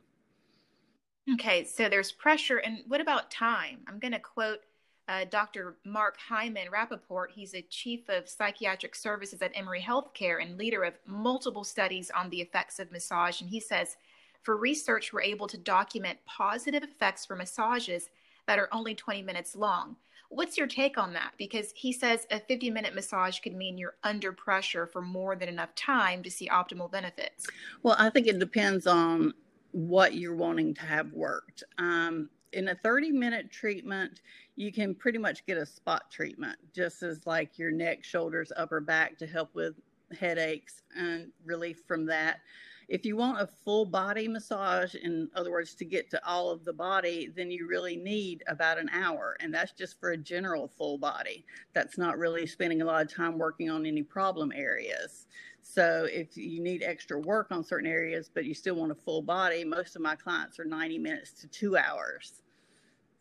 Okay, 1.34 1.64
so 1.64 1.88
there's 1.88 2.12
pressure, 2.12 2.58
and 2.58 2.80
what 2.88 3.00
about 3.00 3.32
time? 3.32 3.80
I'm 3.88 4.00
going 4.00 4.12
to 4.12 4.20
quote 4.20 4.60
uh, 5.08 5.26
Dr. 5.30 5.78
Mark 5.86 6.18
Hyman 6.18 6.68
Rapaport. 6.74 7.28
He's 7.34 7.54
a 7.54 7.62
chief 7.62 8.10
of 8.10 8.28
psychiatric 8.28 8.96
services 8.96 9.42
at 9.42 9.52
Emory 9.56 9.82
Healthcare 9.82 10.42
and 10.42 10.58
leader 10.58 10.84
of 10.84 10.94
multiple 11.06 11.64
studies 11.64 12.12
on 12.16 12.30
the 12.30 12.42
effects 12.42 12.80
of 12.80 12.92
massage. 12.92 13.42
And 13.42 13.50
he 13.50 13.60
says, 13.60 13.98
for 14.44 14.58
research, 14.58 15.14
we're 15.14 15.22
able 15.22 15.48
to 15.48 15.58
document 15.58 16.20
positive 16.26 16.84
effects 16.84 17.26
for 17.26 17.36
massages 17.36 18.10
that 18.48 18.60
are 18.60 18.70
only 18.72 18.96
20 18.96 19.22
minutes 19.22 19.56
long. 19.56 19.96
What's 20.30 20.58
your 20.58 20.68
take 20.68 20.98
on 20.98 21.14
that? 21.14 21.34
Because 21.38 21.74
he 21.76 21.92
says 21.92 22.26
a 22.32 22.40
50 22.40 22.70
minute 22.70 22.96
massage 22.96 23.40
could 23.40 23.54
mean 23.54 23.78
you're 23.78 23.96
under 24.04 24.32
pressure 24.32 24.88
for 24.88 25.02
more 25.02 25.36
than 25.36 25.50
enough 25.50 25.76
time 25.76 26.24
to 26.24 26.32
see 26.32 26.48
optimal 26.48 26.90
benefits. 26.90 27.48
Well, 27.84 27.96
I 28.00 28.10
think 28.10 28.28
it 28.28 28.40
depends 28.40 28.88
on 28.88 29.34
what 29.72 30.16
you're 30.16 30.36
wanting 30.36 30.74
to 30.76 30.82
have 30.82 31.12
worked. 31.14 31.64
Um, 31.78 32.30
in 32.54 32.70
a 32.70 32.76
30 32.76 33.12
minute 33.12 33.52
treatment, 33.52 34.22
you 34.56 34.72
can 34.72 34.94
pretty 34.94 35.18
much 35.18 35.46
get 35.46 35.58
a 35.58 35.66
spot 35.66 36.12
treatment, 36.12 36.58
just 36.74 37.02
as 37.04 37.26
like 37.26 37.58
your 37.58 37.72
neck, 37.72 38.04
shoulders, 38.04 38.52
upper 38.58 38.82
back 38.82 39.18
to 39.20 39.28
help 39.28 39.54
with 39.56 39.76
headaches 40.20 40.82
and 40.96 41.32
relief 41.46 41.82
from 41.88 42.06
that. 42.08 42.42
If 42.90 43.06
you 43.06 43.16
want 43.16 43.40
a 43.40 43.48
full 43.48 43.86
body 43.86 44.28
massage, 44.28 44.96
in 44.96 45.30
other 45.34 45.50
words, 45.50 45.76
to 45.76 45.86
get 45.86 46.10
to 46.10 46.28
all 46.28 46.50
of 46.50 46.66
the 46.66 46.74
body, 46.74 47.32
then 47.34 47.50
you 47.50 47.66
really 47.66 47.96
need 47.96 48.44
about 48.48 48.78
an 48.78 48.90
hour. 48.90 49.38
And 49.40 49.54
that's 49.54 49.72
just 49.72 49.98
for 49.98 50.12
a 50.12 50.18
general 50.18 50.68
full 50.68 50.98
body. 50.98 51.46
That's 51.74 51.98
not 51.98 52.18
really 52.18 52.46
spending 52.46 52.82
a 52.82 52.86
lot 52.86 53.02
of 53.02 53.14
time 53.14 53.38
working 53.38 53.70
on 53.70 53.86
any 53.86 54.04
problem 54.04 54.52
areas. 54.54 55.28
So 55.74 56.06
if 56.12 56.36
you 56.36 56.62
need 56.62 56.84
extra 56.84 57.18
work 57.18 57.48
on 57.52 57.64
certain 57.64 57.90
areas, 57.90 58.30
but 58.34 58.44
you 58.44 58.54
still 58.54 58.76
want 58.76 58.92
a 58.92 58.96
full 58.96 59.22
body, 59.22 59.64
most 59.64 59.96
of 59.96 60.02
my 60.02 60.16
clients 60.16 60.60
are 60.60 60.66
90 60.66 60.98
minutes 60.98 61.32
to 61.42 61.48
two 61.48 61.78
hours. 61.78 62.42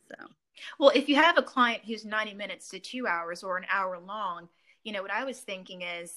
So, 0.08 0.16
well, 0.78 0.90
if 0.92 1.08
you 1.08 1.14
have 1.14 1.38
a 1.38 1.42
client 1.42 1.82
who's 1.86 2.04
90 2.04 2.34
minutes 2.34 2.68
to 2.70 2.80
two 2.80 3.06
hours 3.06 3.44
or 3.44 3.56
an 3.56 3.66
hour 3.70 4.00
long, 4.00 4.48
you 4.82 4.92
know, 4.92 5.00
what 5.00 5.12
I 5.12 5.22
was 5.24 5.38
thinking 5.38 5.82
is 5.82 6.16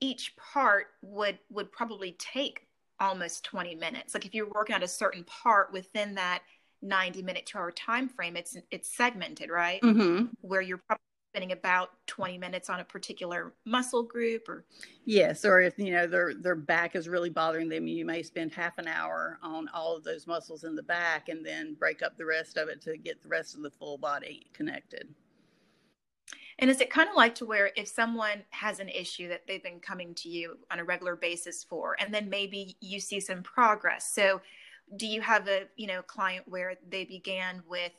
each 0.00 0.36
part 0.36 0.86
would 1.02 1.40
would 1.50 1.72
probably 1.72 2.12
take 2.12 2.68
almost 3.00 3.44
20 3.44 3.74
minutes. 3.74 4.14
Like 4.14 4.26
if 4.26 4.34
you're 4.34 4.48
working 4.48 4.76
on 4.76 4.84
a 4.84 4.88
certain 4.88 5.24
part 5.24 5.72
within 5.72 6.14
that 6.14 6.42
90 6.82 7.22
minute 7.22 7.46
to 7.46 7.58
hour 7.58 7.72
time 7.72 8.08
frame, 8.08 8.36
it's 8.36 8.56
it's 8.70 8.96
segmented, 8.96 9.50
right? 9.50 9.82
Mm-hmm. 9.82 10.26
Where 10.42 10.60
you're 10.60 10.78
probably 10.78 11.02
spending 11.30 11.52
about 11.52 11.90
20 12.06 12.38
minutes 12.38 12.70
on 12.70 12.80
a 12.80 12.84
particular 12.84 13.52
muscle 13.64 14.02
group 14.02 14.48
or? 14.48 14.64
Yes 15.04 15.44
or 15.44 15.60
if 15.60 15.78
you 15.78 15.92
know 15.92 16.06
their 16.06 16.34
their 16.34 16.54
back 16.54 16.96
is 16.96 17.08
really 17.08 17.30
bothering 17.30 17.68
them 17.68 17.86
you 17.86 18.04
may 18.04 18.22
spend 18.22 18.52
half 18.52 18.78
an 18.78 18.88
hour 18.88 19.38
on 19.42 19.68
all 19.74 19.96
of 19.96 20.04
those 20.04 20.26
muscles 20.26 20.64
in 20.64 20.74
the 20.74 20.82
back 20.82 21.28
and 21.28 21.44
then 21.44 21.74
break 21.74 22.02
up 22.02 22.16
the 22.16 22.24
rest 22.24 22.56
of 22.56 22.68
it 22.68 22.80
to 22.82 22.96
get 22.96 23.22
the 23.22 23.28
rest 23.28 23.54
of 23.54 23.62
the 23.62 23.70
full 23.70 23.98
body 23.98 24.46
connected. 24.52 25.08
And 26.60 26.70
is 26.70 26.80
it 26.80 26.90
kind 26.90 27.08
of 27.08 27.14
like 27.14 27.36
to 27.36 27.46
where 27.46 27.70
if 27.76 27.86
someone 27.86 28.42
has 28.50 28.80
an 28.80 28.88
issue 28.88 29.28
that 29.28 29.46
they've 29.46 29.62
been 29.62 29.78
coming 29.78 30.14
to 30.16 30.28
you 30.28 30.58
on 30.72 30.80
a 30.80 30.84
regular 30.84 31.14
basis 31.14 31.62
for 31.62 31.96
and 32.00 32.12
then 32.12 32.28
maybe 32.28 32.76
you 32.80 33.00
see 33.00 33.20
some 33.20 33.42
progress 33.42 34.12
so 34.12 34.40
do 34.96 35.06
you 35.06 35.20
have 35.20 35.46
a 35.48 35.64
you 35.76 35.86
know 35.86 36.02
client 36.02 36.44
where 36.48 36.74
they 36.88 37.04
began 37.04 37.62
with 37.68 37.92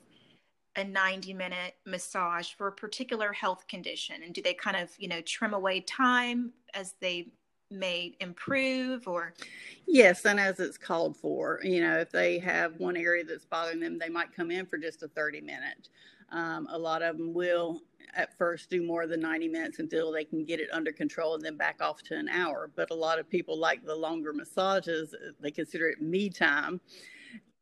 a 0.76 0.84
90 0.84 1.34
minute 1.34 1.76
massage 1.86 2.54
for 2.54 2.68
a 2.68 2.72
particular 2.72 3.34
health 3.34 3.68
condition? 3.68 4.24
And 4.24 4.34
do 4.34 4.42
they 4.42 4.54
kind 4.54 4.78
of 4.78 4.92
you 4.98 5.08
know 5.08 5.22
trim 5.22 5.54
away 5.54 5.82
time 5.82 6.52
as 6.74 6.96
they 7.00 7.32
may 7.72 8.16
improve 8.20 9.08
or? 9.08 9.34
Yes 9.86 10.26
and 10.26 10.40
as 10.40 10.60
it's 10.60 10.78
called 10.78 11.18
for 11.18 11.60
you 11.64 11.82
know 11.82 12.00
if 12.00 12.12
they 12.12 12.40
have 12.40 12.80
one 12.80 12.98
area 12.98 13.24
that's 13.24 13.46
bothering 13.46 13.80
them 13.80 14.00
they 14.00 14.10
might 14.10 14.36
come 14.36 14.52
in 14.52 14.66
for 14.66 14.78
just 14.78 15.04
a 15.04 15.08
30 15.08 15.42
minute. 15.42 15.90
Um, 16.32 16.68
a 16.70 16.78
lot 16.78 17.02
of 17.02 17.18
them 17.18 17.34
will 17.34 17.82
at 18.16 18.38
first 18.38 18.70
do 18.70 18.84
more 18.84 19.08
than 19.08 19.20
90 19.20 19.48
minutes 19.48 19.80
until 19.80 20.12
they 20.12 20.24
can 20.24 20.44
get 20.44 20.60
it 20.60 20.70
under 20.72 20.92
control 20.92 21.36
and 21.36 21.44
then 21.44 21.58
back 21.58 21.82
off 21.82 22.02
to 22.04 22.16
an 22.16 22.28
hour. 22.30 22.70
But 22.76 22.92
a 22.92 22.96
lot 22.96 23.20
of 23.20 23.30
people 23.30 23.58
like 23.58 23.86
the 23.86 23.96
longer 23.96 24.34
massages 24.34 25.14
they 25.40 25.52
consider 25.52 25.90
it 25.90 26.02
me 26.02 26.30
time 26.30 26.82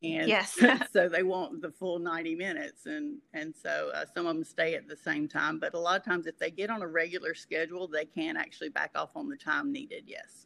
and 0.04 0.27
yes. 0.27 0.58
so 0.94 1.10
they 1.10 1.24
want 1.24 1.62
the 1.62 1.72
full 1.72 2.00
90 2.00 2.36
minutes 2.36 2.86
and 2.86 3.18
and 3.34 3.54
so 3.56 3.89
uh, 3.94 4.06
some 4.13 4.27
of 4.27 4.36
them 4.36 4.44
stay 4.44 4.75
at 4.75 4.88
the 4.88 4.96
same 4.96 5.27
time 5.27 5.60
but 5.60 5.74
a 5.74 5.80
lot 5.80 6.00
of 6.00 6.06
times 6.06 6.27
if 6.27 6.38
they 6.38 6.51
get 6.51 6.70
on 6.70 6.82
a 6.82 6.88
regular 6.88 7.34
schedule 7.34 7.88
they 7.88 8.06
can 8.06 8.38
actually 8.38 8.70
back 8.70 8.92
off 8.96 9.10
on 9.16 9.27
the 9.27 9.38
time 9.38 9.72
needed 9.72 10.04
yes. 10.06 10.46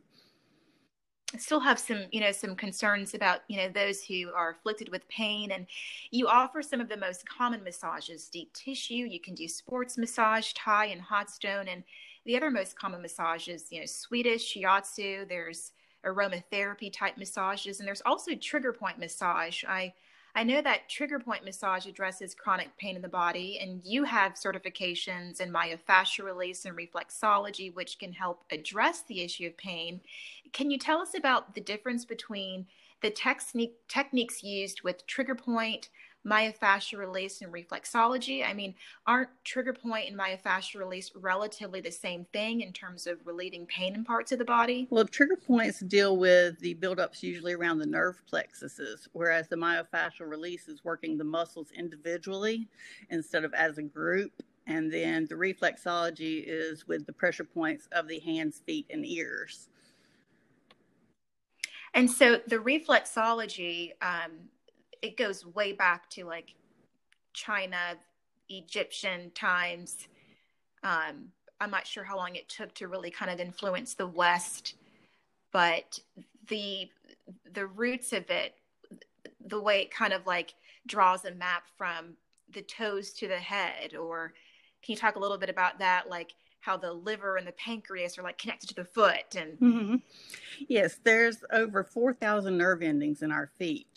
I 1.33 1.37
still 1.37 1.59
have 1.61 1.79
some 1.79 2.05
you 2.11 2.19
know 2.19 2.31
some 2.31 2.55
concerns 2.55 3.13
about 3.13 3.41
you 3.47 3.57
know 3.57 3.69
those 3.69 4.03
who 4.03 4.31
are 4.35 4.51
afflicted 4.51 4.89
with 4.89 5.07
pain 5.07 5.51
and 5.51 5.65
you 6.11 6.27
offer 6.27 6.61
some 6.61 6.81
of 6.81 6.89
the 6.89 6.97
most 6.97 7.27
common 7.27 7.63
massages 7.63 8.27
deep 8.29 8.53
tissue 8.53 8.93
you 8.93 9.19
can 9.19 9.33
do 9.33 9.47
sports 9.47 9.97
massage 9.97 10.51
thai 10.53 10.85
and 10.85 11.01
hot 11.01 11.29
stone 11.29 11.67
and 11.67 11.83
the 12.25 12.35
other 12.35 12.51
most 12.51 12.77
common 12.77 13.01
massages 13.01 13.67
you 13.69 13.79
know 13.79 13.85
swedish 13.85 14.53
shiatsu 14.55 15.27
there's 15.27 15.71
aromatherapy 16.05 16.91
type 16.91 17.17
massages, 17.17 17.79
and 17.79 17.87
there's 17.87 18.01
also 18.05 18.35
trigger 18.35 18.73
point 18.73 18.99
massage. 18.99 19.63
I 19.63 19.93
I 20.33 20.43
know 20.43 20.61
that 20.61 20.87
trigger 20.87 21.19
point 21.19 21.43
massage 21.43 21.85
addresses 21.85 22.33
chronic 22.33 22.69
pain 22.77 22.95
in 22.95 23.01
the 23.01 23.09
body, 23.09 23.59
and 23.61 23.81
you 23.83 24.05
have 24.05 24.35
certifications 24.35 25.41
in 25.41 25.51
myofascial 25.51 26.23
release 26.23 26.63
and 26.63 26.77
reflexology, 26.77 27.73
which 27.75 27.99
can 27.99 28.13
help 28.13 28.45
address 28.49 29.03
the 29.03 29.21
issue 29.21 29.47
of 29.47 29.57
pain. 29.57 29.99
Can 30.53 30.71
you 30.71 30.77
tell 30.77 30.99
us 30.99 31.15
about 31.17 31.53
the 31.53 31.59
difference 31.61 32.05
between 32.05 32.65
the 33.01 33.09
technique, 33.09 33.75
techniques 33.89 34.41
used 34.41 34.83
with 34.83 35.05
trigger 35.05 35.35
point, 35.35 35.89
myofascial 36.25 36.97
release 36.97 37.41
and 37.41 37.51
reflexology. 37.51 38.47
I 38.47 38.53
mean, 38.53 38.75
aren't 39.07 39.29
trigger 39.43 39.73
point 39.73 40.09
and 40.09 40.19
myofascial 40.19 40.79
release 40.79 41.11
relatively 41.15 41.81
the 41.81 41.91
same 41.91 42.25
thing 42.31 42.61
in 42.61 42.73
terms 42.73 43.07
of 43.07 43.25
relieving 43.25 43.65
pain 43.65 43.95
in 43.95 44.03
parts 44.03 44.31
of 44.31 44.39
the 44.39 44.45
body? 44.45 44.87
Well, 44.89 45.05
trigger 45.05 45.35
points 45.35 45.79
deal 45.79 46.17
with 46.17 46.59
the 46.59 46.75
buildups 46.75 47.23
usually 47.23 47.53
around 47.53 47.79
the 47.79 47.87
nerve 47.87 48.21
plexuses, 48.31 49.07
whereas 49.13 49.47
the 49.47 49.55
myofascial 49.55 50.29
release 50.29 50.67
is 50.67 50.83
working 50.83 51.17
the 51.17 51.23
muscles 51.23 51.69
individually 51.75 52.67
instead 53.09 53.43
of 53.43 53.53
as 53.53 53.77
a 53.77 53.83
group. 53.83 54.31
And 54.67 54.93
then 54.93 55.25
the 55.27 55.35
reflexology 55.35 56.43
is 56.45 56.87
with 56.87 57.07
the 57.07 57.13
pressure 57.13 57.43
points 57.43 57.87
of 57.91 58.07
the 58.07 58.19
hands, 58.19 58.61
feet, 58.65 58.85
and 58.91 59.05
ears. 59.05 59.69
And 61.93 62.09
so 62.09 62.39
the 62.47 62.57
reflexology, 62.57 63.91
um, 64.01 64.31
it 65.01 65.17
goes 65.17 65.45
way 65.45 65.73
back 65.73 66.09
to 66.11 66.25
like 66.25 66.53
China, 67.33 67.97
Egyptian 68.49 69.31
times. 69.31 70.07
Um, 70.83 71.29
I'm 71.59 71.71
not 71.71 71.87
sure 71.87 72.03
how 72.03 72.17
long 72.17 72.35
it 72.35 72.49
took 72.49 72.73
to 72.75 72.87
really 72.87 73.11
kind 73.11 73.31
of 73.31 73.39
influence 73.39 73.93
the 73.93 74.07
West, 74.07 74.75
but 75.51 75.99
the 76.47 76.89
the 77.53 77.67
roots 77.67 78.13
of 78.13 78.29
it, 78.29 78.55
the 79.45 79.61
way 79.61 79.81
it 79.81 79.91
kind 79.91 80.13
of 80.13 80.25
like 80.25 80.53
draws 80.87 81.25
a 81.25 81.31
map 81.31 81.63
from 81.77 82.15
the 82.51 82.61
toes 82.61 83.11
to 83.13 83.27
the 83.27 83.37
head, 83.37 83.95
or 83.95 84.33
can 84.83 84.93
you 84.93 84.97
talk 84.97 85.15
a 85.15 85.19
little 85.19 85.37
bit 85.37 85.49
about 85.49 85.79
that, 85.79 86.09
like 86.09 86.33
how 86.61 86.77
the 86.77 86.93
liver 86.93 87.37
and 87.37 87.47
the 87.47 87.51
pancreas 87.53 88.17
are 88.17 88.23
like 88.23 88.37
connected 88.37 88.67
to 88.67 88.75
the 88.75 88.85
foot 88.85 89.35
and 89.35 89.59
mm-hmm. 89.59 89.95
yes 90.69 90.99
there's 91.03 91.43
over 91.51 91.83
4000 91.83 92.55
nerve 92.55 92.81
endings 92.83 93.23
in 93.23 93.31
our 93.31 93.47
feet 93.57 93.90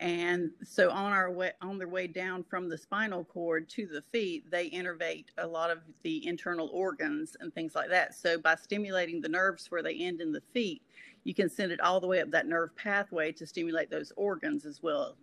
and 0.00 0.50
so 0.64 0.90
on 0.90 1.12
our 1.12 1.30
way 1.30 1.52
on 1.60 1.78
their 1.78 1.88
way 1.88 2.06
down 2.06 2.42
from 2.42 2.68
the 2.68 2.76
spinal 2.76 3.24
cord 3.24 3.68
to 3.68 3.86
the 3.86 4.02
feet 4.12 4.50
they 4.50 4.68
innervate 4.70 5.26
a 5.38 5.46
lot 5.46 5.70
of 5.70 5.78
the 6.02 6.26
internal 6.26 6.68
organs 6.72 7.36
and 7.40 7.54
things 7.54 7.74
like 7.74 7.88
that. 7.90 8.14
So 8.14 8.38
by 8.38 8.56
stimulating 8.56 9.20
the 9.20 9.28
nerves 9.28 9.70
where 9.70 9.82
they 9.82 9.94
end 9.94 10.20
in 10.20 10.32
the 10.32 10.42
feet 10.52 10.82
you 11.22 11.32
can 11.32 11.48
send 11.48 11.70
it 11.70 11.80
all 11.80 12.00
the 12.00 12.06
way 12.06 12.20
up 12.20 12.30
that 12.32 12.46
nerve 12.46 12.74
pathway 12.76 13.32
to 13.32 13.46
stimulate 13.46 13.90
those 13.90 14.12
organs 14.16 14.66
as 14.66 14.82
well. 14.82 15.16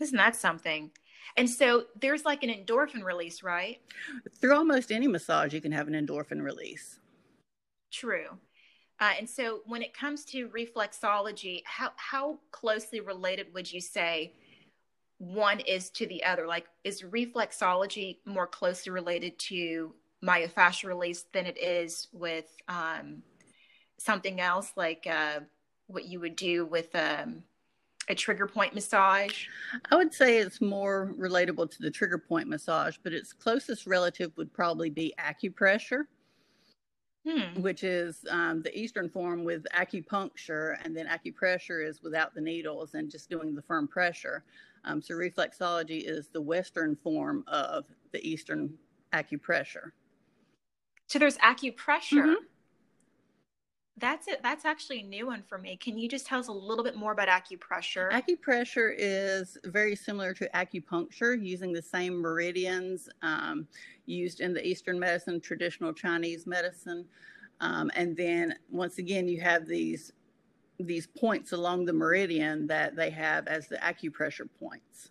Isn't 0.00 0.16
that 0.16 0.34
something? 0.34 0.90
And 1.36 1.48
so 1.48 1.84
there's 2.00 2.24
like 2.24 2.42
an 2.42 2.50
endorphin 2.50 3.04
release 3.04 3.42
right? 3.42 3.78
Through 4.40 4.56
almost 4.56 4.90
any 4.90 5.06
massage 5.06 5.52
you 5.52 5.60
can 5.60 5.72
have 5.72 5.86
an 5.86 5.94
endorphin 5.94 6.42
release. 6.42 6.98
True 7.90 8.38
uh, 9.02 9.10
and 9.18 9.28
so 9.28 9.62
when 9.66 9.82
it 9.82 9.92
comes 9.92 10.24
to 10.24 10.48
reflexology, 10.50 11.60
how, 11.64 11.90
how 11.96 12.38
closely 12.52 13.00
related 13.00 13.52
would 13.52 13.70
you 13.70 13.80
say 13.80 14.32
one 15.18 15.58
is 15.58 15.90
to 15.90 16.06
the 16.06 16.22
other? 16.22 16.46
Like, 16.46 16.66
is 16.84 17.02
reflexology 17.02 18.18
more 18.24 18.46
closely 18.46 18.92
related 18.92 19.36
to 19.40 19.92
myofascial 20.24 20.84
release 20.84 21.24
than 21.32 21.46
it 21.46 21.58
is 21.60 22.06
with 22.12 22.46
um, 22.68 23.24
something 23.98 24.40
else, 24.40 24.70
like 24.76 25.04
uh, 25.10 25.40
what 25.88 26.04
you 26.04 26.20
would 26.20 26.36
do 26.36 26.64
with 26.64 26.94
um, 26.94 27.42
a 28.08 28.14
trigger 28.14 28.46
point 28.46 28.72
massage? 28.72 29.46
I 29.90 29.96
would 29.96 30.14
say 30.14 30.38
it's 30.38 30.60
more 30.60 31.12
relatable 31.18 31.72
to 31.72 31.82
the 31.82 31.90
trigger 31.90 32.18
point 32.18 32.46
massage, 32.46 32.98
but 33.02 33.12
its 33.12 33.32
closest 33.32 33.84
relative 33.88 34.30
would 34.36 34.52
probably 34.52 34.90
be 34.90 35.12
acupressure. 35.18 36.02
Hmm. 37.28 37.62
Which 37.62 37.84
is 37.84 38.24
um, 38.30 38.62
the 38.62 38.76
Eastern 38.76 39.08
form 39.08 39.44
with 39.44 39.64
acupuncture, 39.76 40.76
and 40.82 40.96
then 40.96 41.06
acupressure 41.06 41.86
is 41.86 42.02
without 42.02 42.34
the 42.34 42.40
needles 42.40 42.94
and 42.94 43.08
just 43.08 43.30
doing 43.30 43.54
the 43.54 43.62
firm 43.62 43.86
pressure. 43.86 44.42
Um, 44.84 45.00
so 45.00 45.14
reflexology 45.14 46.02
is 46.04 46.28
the 46.28 46.40
Western 46.40 46.96
form 46.96 47.44
of 47.46 47.84
the 48.10 48.26
Eastern 48.28 48.74
acupressure. 49.12 49.92
So 51.06 51.20
there's 51.20 51.38
acupressure. 51.38 52.24
Mm-hmm. 52.24 52.44
That's 53.98 54.26
it. 54.26 54.40
That's 54.42 54.64
actually 54.64 55.00
a 55.00 55.04
new 55.04 55.26
one 55.26 55.42
for 55.42 55.58
me. 55.58 55.76
Can 55.76 55.98
you 55.98 56.08
just 56.08 56.26
tell 56.26 56.40
us 56.40 56.48
a 56.48 56.52
little 56.52 56.82
bit 56.82 56.96
more 56.96 57.12
about 57.12 57.28
acupressure? 57.28 58.10
Acupressure 58.10 58.94
is 58.96 59.58
very 59.64 59.94
similar 59.94 60.32
to 60.34 60.48
acupuncture, 60.54 61.40
using 61.40 61.72
the 61.72 61.82
same 61.82 62.20
meridians 62.20 63.08
um, 63.20 63.66
used 64.06 64.40
in 64.40 64.54
the 64.54 64.66
Eastern 64.66 64.98
medicine, 64.98 65.40
traditional 65.40 65.92
Chinese 65.92 66.46
medicine. 66.46 67.04
Um, 67.60 67.90
and 67.94 68.16
then 68.16 68.54
once 68.70 68.98
again, 68.98 69.28
you 69.28 69.40
have 69.40 69.66
these 69.66 70.12
these 70.80 71.06
points 71.06 71.52
along 71.52 71.84
the 71.84 71.92
meridian 71.92 72.66
that 72.66 72.96
they 72.96 73.10
have 73.10 73.46
as 73.46 73.68
the 73.68 73.76
acupressure 73.76 74.48
points. 74.58 75.10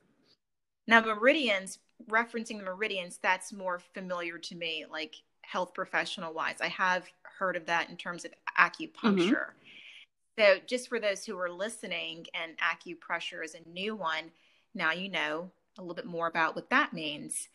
Now, 0.87 0.99
meridians, 0.99 1.79
referencing 2.09 2.57
the 2.57 2.63
meridians, 2.63 3.19
that's 3.21 3.53
more 3.53 3.79
familiar 3.93 4.37
to 4.37 4.55
me, 4.55 4.85
like 4.89 5.15
health 5.43 5.73
professional 5.73 6.33
wise. 6.33 6.57
I 6.59 6.67
have 6.67 7.05
heard 7.41 7.55
of 7.55 7.65
that 7.65 7.89
in 7.89 7.97
terms 7.97 8.23
of 8.23 8.31
acupuncture. 8.55 9.49
Mm-hmm. 9.49 10.39
So, 10.39 10.57
just 10.67 10.87
for 10.87 10.99
those 10.99 11.25
who 11.25 11.37
are 11.39 11.49
listening, 11.49 12.27
and 12.35 12.53
acupressure 12.59 13.43
is 13.43 13.55
a 13.55 13.67
new 13.67 13.95
one, 13.95 14.31
now 14.75 14.91
you 14.91 15.09
know 15.09 15.49
a 15.77 15.81
little 15.81 15.95
bit 15.95 16.05
more 16.05 16.27
about 16.27 16.55
what 16.55 16.69
that 16.69 16.93
means. 16.93 17.49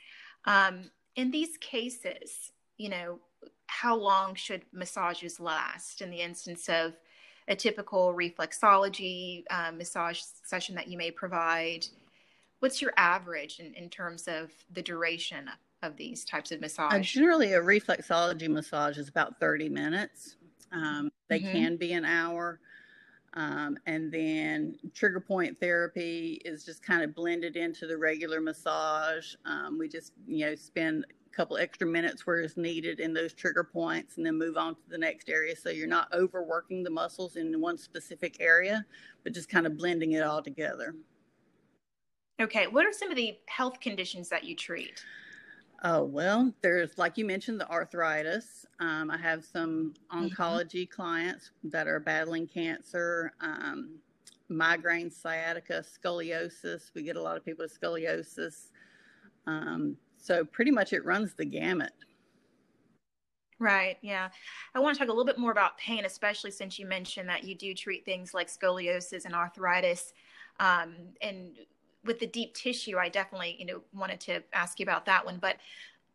Um, 0.45 0.91
in 1.15 1.31
these 1.31 1.57
cases, 1.59 2.53
you 2.77 2.89
know, 2.89 3.21
how 3.69 3.97
long 3.97 4.35
should 4.35 4.63
massages 4.73 5.39
last 5.39 6.03
in 6.03 6.11
the 6.11 6.21
instance 6.21 6.69
of 6.69 6.95
a 7.47 7.55
typical 7.55 8.13
reflexology 8.13 9.45
uh, 9.51 9.71
massage 9.71 10.21
session 10.45 10.75
that 10.75 10.89
you 10.89 10.99
may 10.99 11.13
provide? 11.13 11.87
What's 12.59 12.83
your 12.83 12.93
average 12.97 13.61
in, 13.61 13.73
in 13.75 13.89
terms 13.89 14.27
of 14.27 14.51
the 14.73 14.83
duration 14.83 15.49
of 15.87 15.97
these 15.97 16.25
types 16.25 16.53
of 16.53 16.59
uh, 16.59 16.63
massage? 16.63 16.93
Uh, 16.93 16.99
generally, 17.01 17.53
a 17.53 17.61
reflexology 17.61 18.49
massage 18.49 18.99
is 18.99 19.09
about 19.09 19.41
30 19.41 19.69
minutes. 19.69 20.37
Um, 20.73 21.11
they 21.29 21.41
mm-hmm. 21.41 21.53
can 21.53 21.77
be 21.77 21.93
an 21.93 22.05
hour. 22.05 22.61
Um, 23.35 23.77
and 23.85 24.11
then 24.11 24.77
trigger 24.95 25.21
point 25.21 25.61
therapy 25.61 26.41
is 26.47 26.65
just 26.65 26.83
kind 26.83 27.03
of 27.03 27.15
blended 27.15 27.57
into 27.57 27.87
the 27.87 27.97
regular 27.97 28.41
massage. 28.41 29.35
Um, 29.45 29.79
we 29.79 29.89
just, 29.89 30.13
you 30.27 30.47
know, 30.47 30.55
spend 30.55 31.05
a 31.05 31.37
couple 31.37 31.59
extra 31.59 31.87
minutes 31.87 32.27
where 32.27 32.41
it's 32.41 32.57
needed 32.57 32.99
in 32.99 33.13
those 33.13 33.35
trigger 33.35 33.63
points 33.63 34.17
and 34.17 34.25
then 34.25 34.39
move 34.39 34.57
on 34.57 34.75
to 34.75 34.81
the 34.89 34.97
next 34.97 35.29
area 35.29 35.55
so 35.55 35.69
you're 35.69 35.87
not 35.87 36.09
overworking 36.15 36.83
the 36.83 36.89
muscles 36.89 37.37
in 37.37 37.61
one 37.61 37.77
specific 37.77 38.39
area 38.41 38.87
but 39.23 39.35
just 39.35 39.51
kind 39.51 39.67
of 39.67 39.77
blending 39.77 40.13
it 40.13 40.23
all 40.23 40.43
together 40.43 40.95
okay 42.41 42.67
what 42.67 42.87
are 42.87 42.93
some 42.93 43.11
of 43.11 43.17
the 43.17 43.37
health 43.49 43.81
conditions 43.81 44.31
that 44.31 44.45
you 44.45 44.57
treat 44.57 45.05
oh 45.85 46.03
well 46.05 46.53
there's 46.63 46.97
like 46.97 47.19
you 47.19 47.25
mentioned 47.25 47.61
the 47.61 47.71
arthritis 47.71 48.65
um, 48.81 49.11
i 49.11 49.17
have 49.17 49.45
some 49.45 49.93
mm-hmm. 50.13 50.27
oncology 50.27 50.83
mm-hmm. 50.83 50.95
clients 50.95 51.51
that 51.65 51.87
are 51.87 52.01
battling 52.01 52.47
cancer 52.47 53.33
um, 53.41 53.99
migraine 54.49 55.11
sciatica 55.11 55.85
scoliosis 55.85 56.91
we 56.95 57.03
get 57.03 57.17
a 57.17 57.23
lot 57.23 57.37
of 57.37 57.45
people 57.45 57.65
with 57.65 57.81
scoliosis 57.81 58.71
um, 59.47 59.97
so 60.17 60.45
pretty 60.45 60.71
much 60.71 60.93
it 60.93 61.05
runs 61.05 61.35
the 61.35 61.45
gamut. 61.45 61.93
Right. 63.59 63.97
Yeah. 64.03 64.29
I 64.75 64.81
want 64.81 64.97
to 64.97 64.99
talk 64.99 65.09
a 65.09 65.13
little 65.13 65.25
bit 65.25 65.39
more 65.39 65.53
about 65.53 65.79
pain, 65.79 66.05
especially 66.05 66.51
since 66.51 66.79
you 66.79 66.87
mentioned 66.87 67.29
that 67.29 67.45
you 67.45 67.55
do 67.55 67.73
treat 67.73 68.05
things 68.05 68.35
like 68.35 68.49
scoliosis 68.49 69.25
and 69.25 69.35
arthritis. 69.35 70.13
Um, 70.61 70.97
and 71.23 71.57
with 72.05 72.19
the 72.19 72.27
deep 72.27 72.55
tissue, 72.55 72.97
I 72.99 73.09
definitely, 73.09 73.57
you 73.59 73.67
know, 73.67 73.83
wanted 73.93 74.21
to 74.21 74.43
ask 74.53 74.79
you 74.79 74.85
about 74.85 75.07
that 75.07 75.25
one. 75.25 75.39
But 75.39 75.57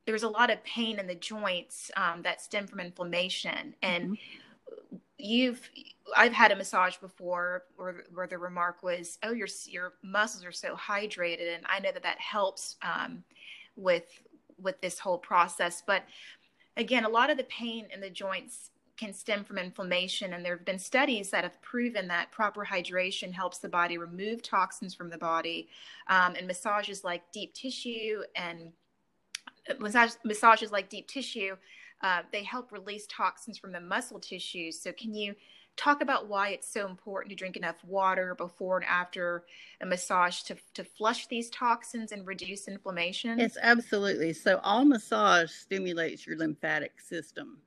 there's 0.06 0.24
a 0.24 0.30
lot 0.30 0.50
of 0.50 0.64
pain 0.64 1.00
in 1.00 1.08
the 1.08 1.16
joints 1.16 1.92
um, 1.96 2.22
that 2.24 2.42
stem 2.42 2.68
from 2.68 2.80
inflammation. 2.80 3.76
And 3.82 4.12
mm-hmm. 4.12 4.96
you've, 5.18 5.70
I've 6.16 6.34
had 6.34 6.52
a 6.52 6.56
massage 6.56 6.98
before 6.98 7.64
where, 7.76 8.04
where 8.14 8.28
the 8.28 8.38
remark 8.38 8.84
was, 8.84 9.18
"Oh, 9.24 9.32
your 9.32 9.48
your 9.68 9.94
muscles 10.02 10.46
are 10.46 10.52
so 10.52 10.76
hydrated," 10.76 11.56
and 11.56 11.66
I 11.68 11.80
know 11.80 11.92
that 11.92 12.04
that 12.04 12.20
helps. 12.20 12.78
Um, 12.82 13.24
with 13.76 14.22
with 14.62 14.80
this 14.82 15.00
whole 15.00 15.18
process 15.18 15.82
but 15.86 16.04
again 16.78 17.06
a 17.06 17.10
lot 17.10 17.30
of 17.30 17.38
the 17.38 17.44
pain 17.46 17.88
in 17.94 18.00
the 18.00 18.10
joints 18.10 18.72
can 19.02 19.14
stem 19.14 19.44
from 19.44 19.58
inflammation 19.58 20.34
and 20.34 20.46
there 20.46 20.56
have 20.56 20.66
been 20.66 20.78
studies 20.78 21.32
that 21.32 21.44
have 21.44 21.60
proven 21.64 22.08
that 22.08 22.32
proper 22.32 22.64
hydration 22.64 23.34
helps 23.34 23.58
the 23.58 23.68
body 23.68 23.98
remove 23.98 24.44
toxins 24.44 24.94
from 24.94 25.10
the 25.10 25.18
body 25.18 25.68
um, 26.08 26.36
and 26.36 26.46
massages 26.46 27.04
like 27.04 27.24
deep 27.32 27.52
tissue 27.56 28.22
and 28.36 28.72
uh, 29.68 29.74
massage, 29.80 30.12
massages 30.24 30.72
like 30.72 30.88
deep 30.88 31.08
tissue 31.08 31.56
uh, 32.04 32.22
they 32.32 32.44
help 32.44 32.72
release 32.72 33.08
toxins 33.08 33.58
from 33.58 33.72
the 33.72 33.80
muscle 33.80 34.20
tissues 34.20 34.80
so 34.80 34.92
can 34.92 35.16
you 35.16 35.34
talk 35.78 36.04
about 36.04 36.28
why 36.28 36.50
it's 36.50 36.72
so 36.72 36.88
important 36.88 37.32
to 37.32 37.36
drink 37.36 37.58
enough 37.58 37.84
water 37.84 38.36
before 38.36 38.78
and 38.78 38.86
after 38.86 39.46
a 39.82 39.86
massage 39.86 40.44
to, 40.44 40.56
to 40.76 40.84
flush 40.84 41.26
these 41.26 41.50
toxins 41.50 42.12
and 42.12 42.28
reduce 42.28 42.68
inflammation? 42.68 43.40
Yes, 43.40 43.58
absolutely. 43.60 44.34
So, 44.34 44.60
all 44.64 44.84
massage 44.84 45.50
stimulates 45.50 46.28
your 46.28 46.38
lymphatic 46.38 47.00
system, 47.00 47.58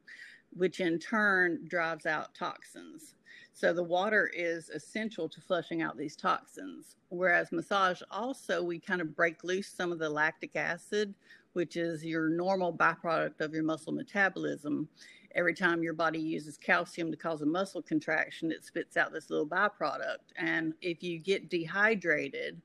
which 0.56 0.80
in 0.80 0.98
turn 0.98 1.60
drives 1.68 2.06
out 2.06 2.34
toxins. 2.34 3.14
So, 3.52 3.72
the 3.72 3.84
water 3.84 4.30
is 4.34 4.68
essential 4.70 5.28
to 5.28 5.40
flushing 5.40 5.80
out 5.80 5.96
these 5.96 6.16
toxins. 6.16 6.96
Whereas 7.10 7.52
massage 7.52 8.02
also, 8.10 8.62
we 8.62 8.80
kind 8.80 9.00
of 9.00 9.14
break 9.14 9.44
loose 9.44 9.68
some 9.68 9.92
of 9.92 10.00
the 10.00 10.08
lactic 10.08 10.56
acid, 10.56 11.14
which 11.52 11.76
is 11.76 12.04
your 12.04 12.28
normal 12.28 12.72
byproduct 12.72 13.40
of 13.40 13.54
your 13.54 13.62
muscle 13.62 13.92
metabolism 13.92 14.88
every 15.34 15.54
time 15.54 15.82
your 15.82 15.94
body 15.94 16.18
uses 16.18 16.56
calcium 16.56 17.10
to 17.10 17.16
cause 17.16 17.42
a 17.42 17.46
muscle 17.46 17.82
contraction, 17.82 18.52
it 18.52 18.64
spits 18.64 18.96
out 18.96 19.12
this 19.12 19.30
little 19.30 19.46
byproduct. 19.46 20.32
And 20.36 20.74
if 20.80 21.02
you 21.02 21.18
get 21.18 21.50
dehydrated 21.50 22.60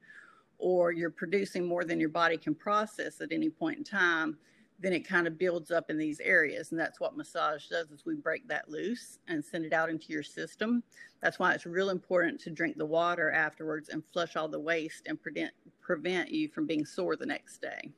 or 0.58 0.92
you're 0.92 1.10
producing 1.10 1.66
more 1.66 1.84
than 1.84 2.00
your 2.00 2.10
body 2.10 2.38
can 2.38 2.54
process 2.54 3.22
at 3.22 3.32
any 3.32 3.50
point 3.50 3.78
in 3.80 3.84
time, 3.84 4.38
then 4.82 4.94
it 4.94 5.08
kind 5.08 5.28
of 5.28 5.38
builds 5.38 5.72
up 5.72 5.90
in 5.90 5.98
these 5.98 6.20
areas. 6.22 6.72
And 6.72 6.80
that's 6.80 7.00
what 7.00 7.18
massage 7.18 7.68
does 7.68 7.92
is 7.92 8.06
we 8.06 8.16
break 8.16 8.48
that 8.48 8.70
loose 8.70 9.20
and 9.28 9.44
send 9.44 9.66
it 9.66 9.74
out 9.74 9.90
into 9.90 10.14
your 10.14 10.24
system. 10.24 10.84
That's 11.22 11.38
why 11.38 11.54
it's 11.54 11.66
real 11.66 11.90
important 11.90 12.40
to 12.42 12.50
drink 12.50 12.78
the 12.78 12.86
water 12.86 13.32
afterwards 13.32 13.90
and 13.90 14.04
flush 14.14 14.36
all 14.36 14.48
the 14.48 14.60
waste 14.60 15.08
and 15.08 15.22
prevent 15.22 15.52
prevent 15.82 16.32
you 16.32 16.48
from 16.48 16.66
being 16.66 16.86
sore 16.86 17.16
the 17.16 17.26
next 17.26 17.62
day. 17.62 17.92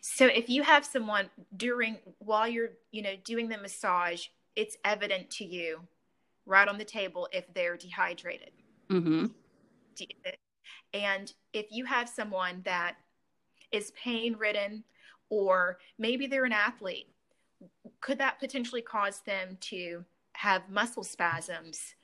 So 0.00 0.26
if 0.26 0.48
you 0.48 0.62
have 0.62 0.84
someone 0.84 1.30
during 1.56 1.98
while 2.18 2.48
you're, 2.48 2.70
you 2.90 3.02
know, 3.02 3.14
doing 3.24 3.48
the 3.48 3.58
massage, 3.58 4.26
it's 4.56 4.76
evident 4.84 5.30
to 5.30 5.44
you 5.44 5.80
right 6.46 6.66
on 6.66 6.78
the 6.78 6.84
table 6.84 7.28
if 7.32 7.52
they're 7.54 7.76
dehydrated. 7.76 8.50
Mm-hmm. 8.90 9.26
And 10.94 11.32
if 11.52 11.66
you 11.70 11.84
have 11.84 12.08
someone 12.08 12.62
that 12.64 12.96
is 13.70 13.92
pain 13.92 14.36
ridden 14.36 14.84
or 15.30 15.78
maybe 15.98 16.26
they're 16.26 16.44
an 16.44 16.52
athlete, 16.52 17.08
could 18.00 18.18
that 18.18 18.38
potentially 18.38 18.82
cause 18.82 19.20
them 19.26 19.58
to 19.60 20.04
have 20.34 20.68
muscle 20.68 21.04
spasms 21.04 21.94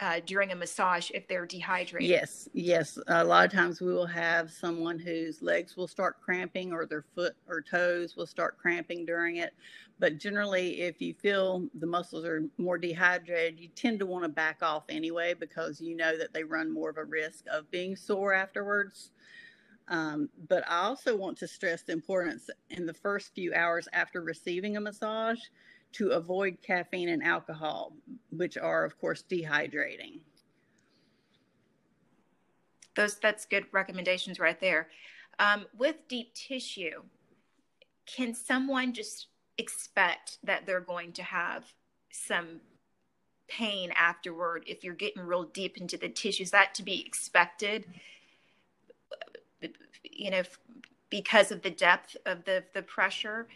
uh, 0.00 0.18
during 0.24 0.50
a 0.50 0.56
massage 0.56 1.10
if 1.12 1.28
they're 1.28 1.44
dehydrated. 1.44 2.08
Yes, 2.08 2.48
yes. 2.54 2.98
A 3.08 3.22
lot 3.22 3.44
of 3.44 3.52
times 3.52 3.80
we 3.82 3.92
will 3.92 4.06
have 4.06 4.50
someone 4.50 4.98
whose 4.98 5.42
legs 5.42 5.76
will 5.76 5.86
start 5.86 6.16
cramping 6.22 6.72
or 6.72 6.86
their 6.86 7.04
foot 7.14 7.36
or 7.46 7.60
toes 7.60 8.16
will 8.16 8.26
start 8.26 8.56
cramping 8.56 9.04
during 9.04 9.36
it. 9.36 9.52
But 9.98 10.16
generally, 10.16 10.80
if 10.80 11.02
you 11.02 11.12
feel 11.12 11.68
the 11.78 11.86
muscles 11.86 12.24
are 12.24 12.44
more 12.56 12.78
dehydrated, 12.78 13.60
you 13.60 13.68
tend 13.68 13.98
to 13.98 14.06
want 14.06 14.24
to 14.24 14.30
back 14.30 14.62
off 14.62 14.84
anyway 14.88 15.34
because 15.34 15.82
you 15.82 15.94
know 15.94 16.16
that 16.16 16.32
they 16.32 16.44
run 16.44 16.72
more 16.72 16.88
of 16.88 16.96
a 16.96 17.04
risk 17.04 17.44
of 17.52 17.70
being 17.70 17.94
sore 17.94 18.32
afterwards. 18.32 19.10
Um, 19.90 20.28
but 20.48 20.64
I 20.68 20.82
also 20.82 21.16
want 21.16 21.36
to 21.38 21.48
stress 21.48 21.82
the 21.82 21.92
importance 21.92 22.48
in 22.70 22.86
the 22.86 22.94
first 22.94 23.34
few 23.34 23.52
hours 23.52 23.88
after 23.92 24.22
receiving 24.22 24.76
a 24.76 24.80
massage 24.80 25.40
to 25.92 26.10
avoid 26.10 26.58
caffeine 26.62 27.08
and 27.08 27.22
alcohol, 27.22 27.92
which 28.30 28.56
are, 28.56 28.84
of 28.84 28.98
course, 29.00 29.24
dehydrating. 29.28 30.20
those 33.00 33.18
that's 33.18 33.46
good 33.46 33.64
recommendations 33.72 34.38
right 34.38 34.60
there. 34.60 34.88
Um, 35.38 35.66
with 35.76 35.96
deep 36.08 36.34
tissue, 36.34 37.02
can 38.06 38.34
someone 38.34 38.92
just 38.92 39.28
expect 39.58 40.38
that 40.44 40.66
they're 40.66 40.80
going 40.80 41.12
to 41.14 41.22
have 41.22 41.64
some 42.10 42.60
pain 43.48 43.90
afterward 43.96 44.64
if 44.66 44.84
you're 44.84 44.94
getting 44.94 45.22
real 45.22 45.44
deep 45.44 45.78
into 45.78 45.96
the 45.96 46.08
tissue? 46.08 46.42
Is 46.42 46.50
that 46.50 46.74
to 46.74 46.82
be 46.82 47.04
expected? 47.04 47.86
You 50.04 50.30
know, 50.30 50.42
because 51.10 51.50
of 51.50 51.62
the 51.62 51.70
depth 51.70 52.16
of 52.26 52.44
the 52.44 52.64
the 52.74 52.82
pressure, 52.82 53.48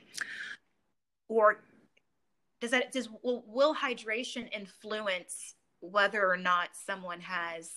or 1.29 1.63
does 2.61 2.71
that 2.71 2.93
does 2.93 3.09
will, 3.23 3.45
will 3.47 3.75
hydration 3.75 4.53
influence 4.53 5.55
whether 5.81 6.29
or 6.29 6.37
not 6.37 6.71
someone 6.73 7.21
has 7.21 7.73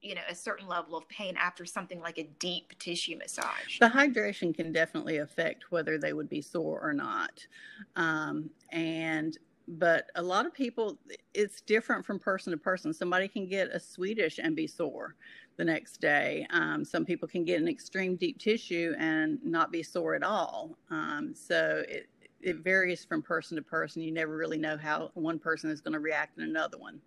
you 0.00 0.14
know 0.14 0.20
a 0.28 0.34
certain 0.34 0.68
level 0.68 0.96
of 0.96 1.08
pain 1.08 1.36
after 1.36 1.64
something 1.64 2.00
like 2.00 2.18
a 2.18 2.28
deep 2.38 2.78
tissue 2.78 3.16
massage? 3.16 3.78
The 3.80 3.88
hydration 3.88 4.54
can 4.54 4.72
definitely 4.72 5.18
affect 5.18 5.70
whether 5.70 5.98
they 5.98 6.12
would 6.12 6.28
be 6.28 6.40
sore 6.40 6.80
or 6.80 6.92
not. 6.92 7.46
Um, 7.96 8.50
and 8.70 9.36
but 9.72 10.10
a 10.14 10.22
lot 10.22 10.46
of 10.46 10.54
people 10.54 10.98
it's 11.34 11.60
different 11.60 12.04
from 12.04 12.18
person 12.18 12.50
to 12.50 12.56
person 12.56 12.92
somebody 12.92 13.28
can 13.28 13.46
get 13.46 13.68
a 13.68 13.78
swedish 13.78 14.38
and 14.42 14.56
be 14.56 14.66
sore 14.66 15.14
the 15.56 15.64
next 15.64 16.00
day 16.00 16.46
um, 16.50 16.84
some 16.84 17.04
people 17.04 17.28
can 17.28 17.44
get 17.44 17.60
an 17.60 17.68
extreme 17.68 18.16
deep 18.16 18.38
tissue 18.38 18.94
and 18.98 19.38
not 19.44 19.70
be 19.70 19.82
sore 19.82 20.14
at 20.14 20.22
all 20.22 20.78
um, 20.90 21.34
so 21.34 21.82
it, 21.88 22.08
it 22.40 22.56
varies 22.58 23.04
from 23.04 23.22
person 23.22 23.56
to 23.56 23.62
person. 23.62 24.02
You 24.02 24.12
never 24.12 24.36
really 24.36 24.58
know 24.58 24.76
how 24.76 25.10
one 25.14 25.38
person 25.38 25.70
is 25.70 25.80
going 25.80 25.94
to 25.94 26.00
react 26.00 26.38
in 26.38 26.44
another 26.44 26.78
one. 26.78 27.00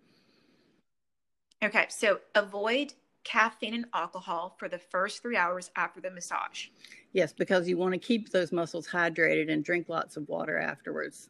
Okay, 1.62 1.86
so 1.88 2.20
avoid 2.34 2.92
caffeine 3.24 3.74
and 3.74 3.86
alcohol 3.94 4.56
for 4.58 4.68
the 4.68 4.78
first 4.78 5.22
three 5.22 5.36
hours 5.36 5.70
after 5.76 6.00
the 6.00 6.10
massage. 6.10 6.66
Yes, 7.12 7.32
because 7.32 7.68
you 7.68 7.76
want 7.76 7.92
to 7.92 7.98
keep 7.98 8.30
those 8.30 8.50
muscles 8.50 8.88
hydrated 8.88 9.50
and 9.50 9.64
drink 9.64 9.88
lots 9.88 10.16
of 10.16 10.28
water 10.28 10.58
afterwards. 10.58 11.28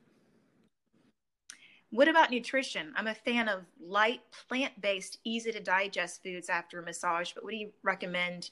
What 1.93 2.09
about 2.09 2.31
nutrition? 2.31 2.95
I'm 2.97 3.07
a 3.07 3.15
fan 3.15 3.49
of 3.49 3.61
light, 3.79 4.23
plant 4.49 4.81
based, 4.81 5.19
easy 5.25 5.53
to 5.53 5.61
digest 5.61 6.23
foods 6.23 6.49
after 6.49 6.81
a 6.81 6.83
massage, 6.83 7.33
but 7.33 7.45
what 7.45 7.51
do 7.51 7.59
you 7.59 7.71
recommend 7.83 8.51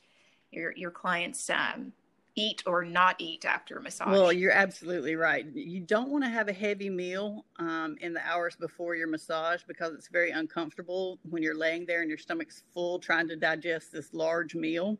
your, 0.52 0.74
your 0.76 0.90
clients 0.90 1.48
um, 1.48 1.92
eat 2.36 2.62
or 2.66 2.84
not 2.84 3.16
eat 3.18 3.46
after 3.46 3.78
a 3.78 3.82
massage. 3.82 4.08
Well, 4.08 4.30
you're 4.30 4.52
absolutely 4.52 5.16
right. 5.16 5.46
You 5.54 5.80
don't 5.80 6.10
want 6.10 6.22
to 6.24 6.30
have 6.30 6.48
a 6.48 6.52
heavy 6.52 6.90
meal 6.90 7.46
um, 7.58 7.96
in 8.00 8.12
the 8.12 8.20
hours 8.26 8.56
before 8.56 8.94
your 8.94 9.08
massage 9.08 9.62
because 9.66 9.94
it's 9.94 10.08
very 10.08 10.30
uncomfortable 10.30 11.18
when 11.28 11.42
you're 11.42 11.56
laying 11.56 11.86
there 11.86 12.02
and 12.02 12.08
your 12.08 12.18
stomach's 12.18 12.62
full 12.74 12.98
trying 12.98 13.26
to 13.28 13.36
digest 13.36 13.90
this 13.90 14.12
large 14.12 14.54
meal. 14.54 14.98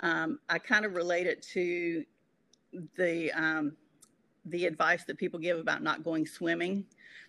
Um, 0.00 0.38
I 0.48 0.58
kind 0.58 0.84
of 0.84 0.94
relate 0.94 1.26
it 1.26 1.40
to 1.52 2.04
the 2.96 3.30
um, 3.32 3.76
the 4.46 4.66
advice 4.66 5.04
that 5.04 5.16
people 5.16 5.38
give 5.38 5.58
about 5.58 5.82
not 5.82 6.02
going 6.02 6.26
swimming 6.26 6.84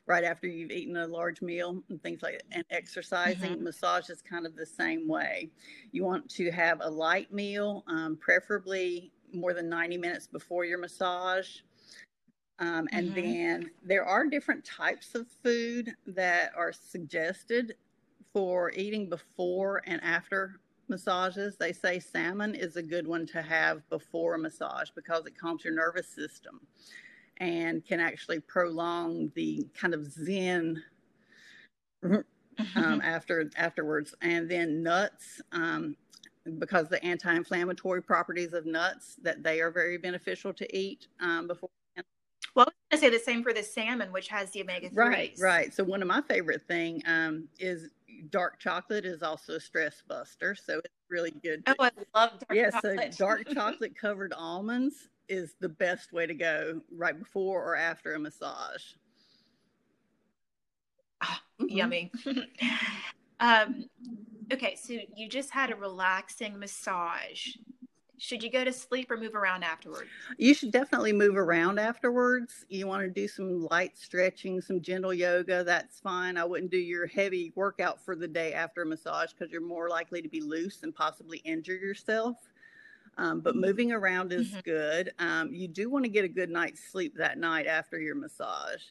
right 0.07 0.23
after 0.23 0.47
you've 0.47 0.71
eaten 0.71 0.97
a 0.97 1.07
large 1.07 1.41
meal 1.41 1.81
and 1.89 2.01
things 2.01 2.21
like 2.21 2.33
that. 2.33 2.43
And 2.51 2.65
exercising, 2.69 3.53
mm-hmm. 3.53 3.63
massage 3.63 4.09
is 4.09 4.21
kind 4.21 4.45
of 4.45 4.55
the 4.55 4.65
same 4.65 5.07
way. 5.07 5.49
You 5.91 6.03
want 6.03 6.29
to 6.31 6.51
have 6.51 6.79
a 6.81 6.89
light 6.89 7.31
meal, 7.33 7.83
um, 7.87 8.17
preferably 8.19 9.11
more 9.33 9.53
than 9.53 9.69
90 9.69 9.97
minutes 9.97 10.27
before 10.27 10.65
your 10.65 10.77
massage. 10.77 11.47
Um, 12.59 12.87
and 12.91 13.11
mm-hmm. 13.11 13.21
then 13.21 13.71
there 13.83 14.05
are 14.05 14.25
different 14.25 14.63
types 14.63 15.15
of 15.15 15.27
food 15.43 15.93
that 16.07 16.51
are 16.55 16.71
suggested 16.71 17.75
for 18.31 18.71
eating 18.71 19.09
before 19.09 19.81
and 19.85 20.01
after 20.03 20.59
massages. 20.87 21.57
They 21.57 21.73
say 21.73 21.99
salmon 21.99 22.55
is 22.55 22.77
a 22.77 22.83
good 22.83 23.07
one 23.07 23.25
to 23.27 23.41
have 23.41 23.87
before 23.89 24.35
a 24.35 24.39
massage 24.39 24.89
because 24.95 25.25
it 25.25 25.37
calms 25.37 25.65
your 25.65 25.73
nervous 25.73 26.07
system 26.07 26.61
and 27.37 27.85
can 27.85 27.99
actually 27.99 28.39
prolong 28.39 29.31
the 29.35 29.67
kind 29.79 29.93
of 29.93 30.11
zen 30.11 30.81
um, 32.03 33.01
after 33.01 33.49
afterwards. 33.57 34.15
And 34.21 34.49
then 34.49 34.83
nuts, 34.83 35.41
um, 35.51 35.95
because 36.59 36.87
the 36.89 37.03
anti-inflammatory 37.03 38.03
properties 38.03 38.53
of 38.53 38.65
nuts 38.65 39.17
that 39.23 39.43
they 39.43 39.61
are 39.61 39.71
very 39.71 39.97
beneficial 39.97 40.53
to 40.53 40.77
eat 40.77 41.07
um, 41.19 41.47
before. 41.47 41.69
Well, 42.55 42.67
I 42.67 42.95
was 42.95 43.01
going 43.01 43.11
to 43.11 43.17
say 43.17 43.19
the 43.19 43.31
same 43.31 43.43
for 43.43 43.51
the 43.51 43.63
salmon, 43.63 44.13
which 44.13 44.29
has 44.29 44.51
the 44.51 44.61
omega 44.61 44.89
three. 44.89 44.97
Right, 44.97 45.33
right. 45.41 45.73
So 45.73 45.83
one 45.83 46.01
of 46.01 46.07
my 46.07 46.21
favorite 46.21 46.65
thing 46.69 47.01
um, 47.05 47.49
is 47.59 47.89
dark 48.29 48.59
chocolate 48.59 49.03
is 49.03 49.23
also 49.23 49.55
a 49.55 49.59
stress 49.59 50.01
buster, 50.07 50.55
so 50.55 50.77
it's 50.77 50.93
really 51.09 51.31
good. 51.31 51.65
To, 51.65 51.75
oh, 51.77 51.83
I 51.83 51.91
love 52.17 52.39
dark 52.39 52.53
yeah, 52.53 52.69
chocolate. 52.69 53.13
so 53.13 53.25
dark 53.25 53.47
chocolate 53.53 53.97
covered 53.99 54.31
almonds 54.31 55.09
is 55.27 55.55
the 55.59 55.69
best 55.69 56.13
way 56.13 56.25
to 56.25 56.33
go 56.33 56.81
right 56.91 57.17
before 57.17 57.63
or 57.63 57.75
after 57.75 58.13
a 58.13 58.19
massage. 58.19 58.83
Oh, 61.23 61.37
mm-hmm. 61.61 61.69
Yummy. 61.69 62.11
um, 63.39 63.85
okay, 64.51 64.75
so 64.75 64.93
you 65.15 65.29
just 65.29 65.51
had 65.51 65.71
a 65.71 65.75
relaxing 65.75 66.59
massage. 66.59 67.55
Should 68.17 68.43
you 68.43 68.49
go 68.49 68.63
to 68.63 68.71
sleep 68.71 69.11
or 69.11 69.17
move 69.17 69.35
around 69.35 69.63
afterwards? 69.63 70.09
You 70.37 70.53
should 70.53 70.71
definitely 70.71 71.11
move 71.11 71.35
around 71.35 71.79
afterwards. 71.79 72.65
You 72.69 72.87
want 72.87 73.03
to 73.03 73.09
do 73.09 73.27
some 73.27 73.67
light 73.69 73.97
stretching, 73.97 74.61
some 74.61 74.81
gentle 74.81 75.13
yoga, 75.13 75.63
that's 75.65 75.99
fine. 75.99 76.37
I 76.37 76.45
wouldn't 76.45 76.71
do 76.71 76.77
your 76.77 77.07
heavy 77.07 77.51
workout 77.55 77.99
for 77.99 78.15
the 78.15 78.27
day 78.27 78.53
after 78.53 78.83
a 78.83 78.85
massage 78.85 79.31
because 79.31 79.51
you're 79.51 79.61
more 79.61 79.89
likely 79.89 80.21
to 80.21 80.29
be 80.29 80.39
loose 80.39 80.83
and 80.83 80.95
possibly 80.95 81.39
injure 81.39 81.75
yourself. 81.75 82.37
Um, 83.17 83.39
but 83.39 83.55
moving 83.55 83.91
around 83.91 84.33
is 84.33 84.49
mm-hmm. 84.49 84.59
good. 84.65 85.13
Um, 85.19 85.53
you 85.53 85.67
do 85.67 85.89
want 85.89 86.03
to 86.03 86.09
get 86.09 86.25
a 86.25 86.29
good 86.29 86.49
night's 86.49 86.81
sleep 86.91 87.15
that 87.17 87.37
night 87.37 87.65
after 87.65 87.99
your 87.99 88.15
massage. 88.15 88.81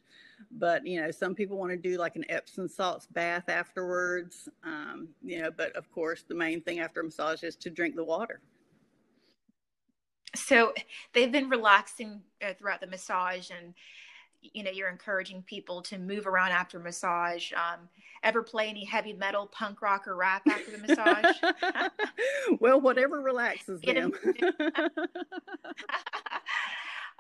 But, 0.51 0.87
you 0.87 1.01
know, 1.01 1.11
some 1.11 1.35
people 1.35 1.59
want 1.59 1.73
to 1.73 1.77
do 1.77 1.99
like 1.99 2.17
an 2.17 2.25
Epsom 2.29 2.69
salts 2.69 3.07
bath 3.07 3.49
afterwards. 3.49 4.49
Um, 4.65 5.09
you 5.23 5.43
know, 5.43 5.51
but 5.51 5.77
of 5.77 5.91
course, 5.93 6.25
the 6.27 6.35
main 6.35 6.61
thing 6.63 6.81
after 6.81 7.01
a 7.01 7.05
massage 7.05 7.43
is 7.43 7.57
to 7.57 7.71
drink 7.71 7.97
the 7.97 8.05
water. 8.05 8.41
So 10.35 10.73
they've 11.13 11.31
been 11.31 11.49
relaxing 11.49 12.23
uh, 12.43 12.55
throughout 12.59 12.81
the 12.81 12.87
massage 12.87 13.51
and 13.51 13.75
you 14.53 14.63
know 14.63 14.71
you're 14.71 14.89
encouraging 14.89 15.43
people 15.43 15.83
to 15.83 15.99
move 15.99 16.27
around 16.27 16.51
after 16.51 16.79
massage 16.79 17.53
um, 17.53 17.89
ever 18.23 18.43
play 18.43 18.69
any 18.69 18.85
heavy 18.85 19.13
metal 19.13 19.47
punk 19.47 19.83
rock 19.83 20.07
or 20.09 20.17
rap 20.17 20.43
after 20.49 20.71
the 20.71 20.79
massage? 20.79 21.37
Well 22.61 22.81
whatever 22.81 23.21
relaxes 23.21 23.81
them. 23.81 24.13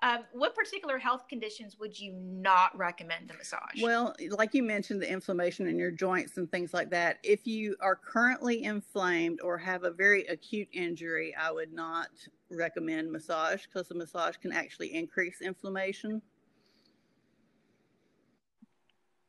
Um, 0.03 0.19
what 0.33 0.55
particular 0.55 0.99
health 0.99 1.29
conditions 1.31 1.79
would 1.79 1.99
you 1.99 2.13
not 2.13 2.77
recommend 2.77 3.27
the 3.27 3.35
massage? 3.35 3.81
Well 3.81 4.15
like 4.29 4.53
you 4.53 4.63
mentioned 4.63 5.01
the 5.01 5.11
inflammation 5.11 5.67
in 5.67 5.79
your 5.79 5.91
joints 5.91 6.37
and 6.37 6.51
things 6.51 6.75
like 6.75 6.91
that. 6.91 7.21
If 7.23 7.47
you 7.47 7.75
are 7.81 7.97
currently 7.97 8.65
inflamed 8.65 9.41
or 9.43 9.57
have 9.57 9.85
a 9.85 9.91
very 9.91 10.27
acute 10.27 10.69
injury 10.73 11.35
i 11.41 11.51
would 11.51 11.73
not 11.73 12.09
recommend 12.51 13.11
massage 13.11 13.65
because 13.65 13.89
the 13.89 13.95
massage 13.95 14.37
can 14.37 14.53
actually 14.53 14.95
increase 14.95 15.41
inflammation 15.41 16.21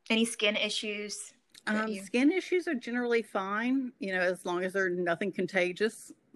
any 0.09 0.25
skin 0.25 0.55
issues? 0.55 1.33
Um, 1.67 1.87
you... 1.87 2.03
Skin 2.03 2.31
issues 2.31 2.67
are 2.67 2.75
generally 2.75 3.21
fine, 3.21 3.91
you 3.99 4.13
know, 4.13 4.21
as 4.21 4.45
long 4.45 4.63
as 4.63 4.73
they're 4.73 4.89
nothing 4.89 5.31
contagious. 5.31 6.11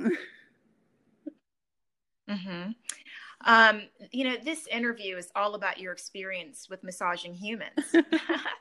mm-hmm. 2.29 2.71
Um, 3.45 3.83
you 4.11 4.25
know, 4.25 4.35
this 4.43 4.67
interview 4.67 5.15
is 5.15 5.31
all 5.35 5.55
about 5.55 5.79
your 5.79 5.93
experience 5.93 6.67
with 6.69 6.83
massaging 6.83 7.33
humans. 7.33 7.71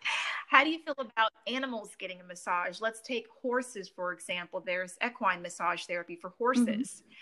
How 0.49 0.65
do 0.65 0.71
you 0.71 0.79
feel 0.79 0.95
about 0.99 1.33
animals 1.47 1.91
getting 1.99 2.21
a 2.21 2.25
massage? 2.25 2.81
Let's 2.81 3.01
take 3.01 3.27
horses, 3.43 3.89
for 3.89 4.13
example. 4.13 4.63
There's 4.65 4.97
equine 5.05 5.43
massage 5.43 5.85
therapy 5.85 6.17
for 6.17 6.33
horses. 6.39 6.65
Mm-hmm. 6.67 7.13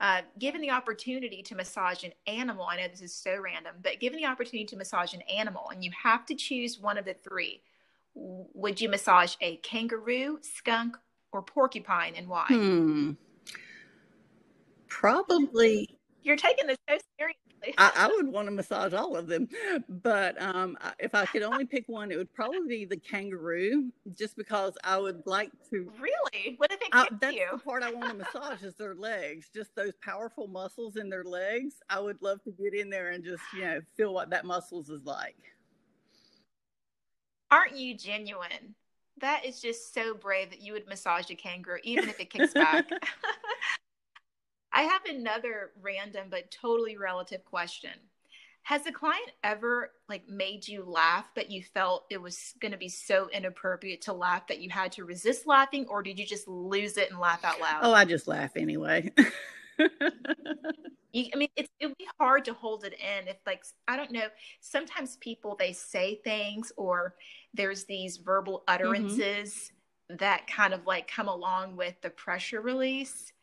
Uh, 0.00 0.22
given 0.38 0.60
the 0.60 0.70
opportunity 0.70 1.42
to 1.42 1.54
massage 1.54 2.04
an 2.04 2.12
animal, 2.26 2.66
I 2.66 2.76
know 2.76 2.88
this 2.88 3.00
is 3.00 3.14
so 3.14 3.38
random, 3.38 3.76
but 3.82 4.00
given 4.00 4.18
the 4.18 4.26
opportunity 4.26 4.66
to 4.66 4.76
massage 4.76 5.14
an 5.14 5.22
animal 5.22 5.70
and 5.70 5.84
you 5.84 5.92
have 6.02 6.26
to 6.26 6.34
choose 6.34 6.78
one 6.78 6.98
of 6.98 7.04
the 7.04 7.14
three, 7.14 7.62
would 8.14 8.80
you 8.80 8.88
massage 8.88 9.36
a 9.40 9.56
kangaroo, 9.58 10.38
skunk, 10.42 10.96
or 11.32 11.42
porcupine 11.42 12.14
and 12.16 12.28
why? 12.28 12.46
Hmm. 12.48 13.12
Probably. 14.88 15.98
You're 16.22 16.36
taking 16.36 16.66
this 16.66 16.78
so 16.88 16.96
seriously. 17.18 17.43
I, 17.78 17.92
I, 17.96 18.06
would 18.08 18.28
want 18.28 18.46
to 18.48 18.52
massage 18.52 18.92
all 18.92 19.16
of 19.16 19.26
them, 19.26 19.48
but 19.88 20.40
um, 20.40 20.76
if 20.98 21.14
I 21.14 21.24
could 21.26 21.42
only 21.42 21.64
pick 21.64 21.84
one, 21.88 22.10
it 22.10 22.16
would 22.16 22.32
probably 22.34 22.66
be 22.66 22.84
the 22.84 22.96
kangaroo, 22.96 23.90
just 24.16 24.36
because 24.36 24.76
I 24.84 24.98
would 24.98 25.22
like 25.26 25.50
to. 25.70 25.90
Really? 26.00 26.54
What 26.56 26.70
did 26.70 26.80
they 26.80 26.90
give 26.90 27.20
that's 27.20 27.36
you? 27.36 27.46
the 27.52 27.58
part 27.58 27.82
I 27.82 27.92
want 27.92 28.10
to 28.10 28.14
massage 28.14 28.62
is 28.62 28.74
their 28.74 28.94
legs, 28.94 29.48
just 29.54 29.74
those 29.74 29.92
powerful 30.02 30.46
muscles 30.46 30.96
in 30.96 31.08
their 31.08 31.24
legs. 31.24 31.74
I 31.88 32.00
would 32.00 32.20
love 32.20 32.42
to 32.44 32.50
get 32.50 32.74
in 32.74 32.90
there 32.90 33.10
and 33.10 33.24
just 33.24 33.42
you 33.54 33.62
know 33.62 33.80
feel 33.96 34.12
what 34.12 34.30
that 34.30 34.44
muscles 34.44 34.90
is 34.90 35.04
like. 35.04 35.36
Aren't 37.50 37.76
you 37.76 37.96
genuine? 37.96 38.74
that 39.20 39.44
is 39.44 39.60
just 39.60 39.94
so 39.94 40.14
brave 40.14 40.50
that 40.50 40.60
you 40.60 40.72
would 40.72 40.86
massage 40.86 41.30
a 41.30 41.34
kangaroo, 41.34 41.78
even 41.82 42.08
if 42.08 42.18
it 42.20 42.30
kicks 42.30 42.52
back. 42.52 42.88
I 44.74 44.82
have 44.82 45.04
another 45.04 45.70
random 45.80 46.26
but 46.30 46.50
totally 46.50 46.96
relative 46.96 47.44
question. 47.44 47.92
Has 48.64 48.86
a 48.86 48.92
client 48.92 49.30
ever 49.44 49.92
like 50.08 50.28
made 50.28 50.66
you 50.66 50.84
laugh, 50.84 51.30
but 51.34 51.50
you 51.50 51.62
felt 51.62 52.06
it 52.10 52.20
was 52.20 52.54
going 52.60 52.72
to 52.72 52.78
be 52.78 52.88
so 52.88 53.28
inappropriate 53.32 54.00
to 54.02 54.12
laugh 54.12 54.46
that 54.48 54.60
you 54.60 54.70
had 54.70 54.90
to 54.92 55.04
resist 55.04 55.46
laughing, 55.46 55.86
or 55.88 56.02
did 56.02 56.18
you 56.18 56.26
just 56.26 56.48
lose 56.48 56.96
it 56.96 57.10
and 57.10 57.20
laugh 57.20 57.44
out 57.44 57.60
loud? 57.60 57.80
Oh, 57.82 57.92
I 57.92 58.04
just 58.04 58.26
laugh 58.26 58.56
anyway. 58.56 59.12
you, 61.12 61.26
I 61.32 61.36
mean, 61.36 61.48
it's, 61.56 61.68
it 61.78 61.86
would 61.86 61.98
be 61.98 62.08
hard 62.18 62.46
to 62.46 62.54
hold 62.54 62.84
it 62.84 62.94
in 62.94 63.28
if, 63.28 63.36
like, 63.46 63.64
I 63.86 63.96
don't 63.96 64.12
know. 64.12 64.28
Sometimes 64.60 65.16
people 65.16 65.56
they 65.56 65.74
say 65.74 66.20
things, 66.24 66.72
or 66.78 67.16
there's 67.52 67.84
these 67.84 68.16
verbal 68.16 68.60
mm-hmm. 68.60 68.74
utterances 68.74 69.72
mm-hmm. 70.10 70.16
that 70.16 70.46
kind 70.46 70.72
of 70.72 70.86
like 70.86 71.06
come 71.06 71.28
along 71.28 71.76
with 71.76 72.00
the 72.00 72.10
pressure 72.10 72.62
release 72.62 73.34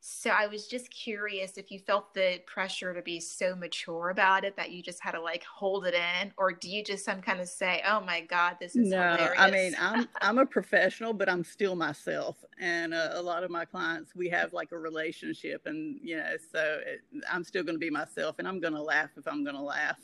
so 0.00 0.30
I 0.30 0.46
was 0.46 0.68
just 0.68 0.90
curious 0.90 1.58
if 1.58 1.70
you 1.70 1.80
felt 1.80 2.14
the 2.14 2.40
pressure 2.46 2.94
to 2.94 3.02
be 3.02 3.18
so 3.18 3.56
mature 3.56 4.10
about 4.10 4.44
it 4.44 4.56
that 4.56 4.70
you 4.70 4.82
just 4.82 5.02
had 5.02 5.12
to 5.12 5.20
like 5.20 5.42
hold 5.44 5.86
it 5.86 5.94
in, 5.94 6.32
or 6.36 6.52
do 6.52 6.68
you 6.68 6.84
just 6.84 7.04
some 7.04 7.20
kind 7.20 7.40
of 7.40 7.48
say, 7.48 7.82
"Oh 7.86 8.00
my 8.00 8.20
God, 8.20 8.56
this 8.60 8.76
is 8.76 8.88
no"? 8.88 9.16
Hilarious. 9.16 9.34
I 9.38 9.50
mean, 9.50 9.74
I'm 9.78 10.08
I'm 10.20 10.38
a 10.38 10.46
professional, 10.46 11.12
but 11.12 11.28
I'm 11.28 11.42
still 11.42 11.74
myself, 11.74 12.36
and 12.60 12.94
uh, 12.94 13.10
a 13.14 13.22
lot 13.22 13.42
of 13.42 13.50
my 13.50 13.64
clients 13.64 14.14
we 14.14 14.28
have 14.28 14.52
like 14.52 14.70
a 14.70 14.78
relationship, 14.78 15.66
and 15.66 15.98
you 16.02 16.16
know, 16.16 16.36
so 16.52 16.80
it, 16.86 17.00
I'm 17.30 17.42
still 17.42 17.64
going 17.64 17.74
to 17.74 17.80
be 17.80 17.90
myself, 17.90 18.36
and 18.38 18.46
I'm 18.46 18.60
going 18.60 18.74
to 18.74 18.82
laugh 18.82 19.10
if 19.16 19.26
I'm 19.26 19.42
going 19.42 19.56
to 19.56 19.62
laugh. 19.62 19.98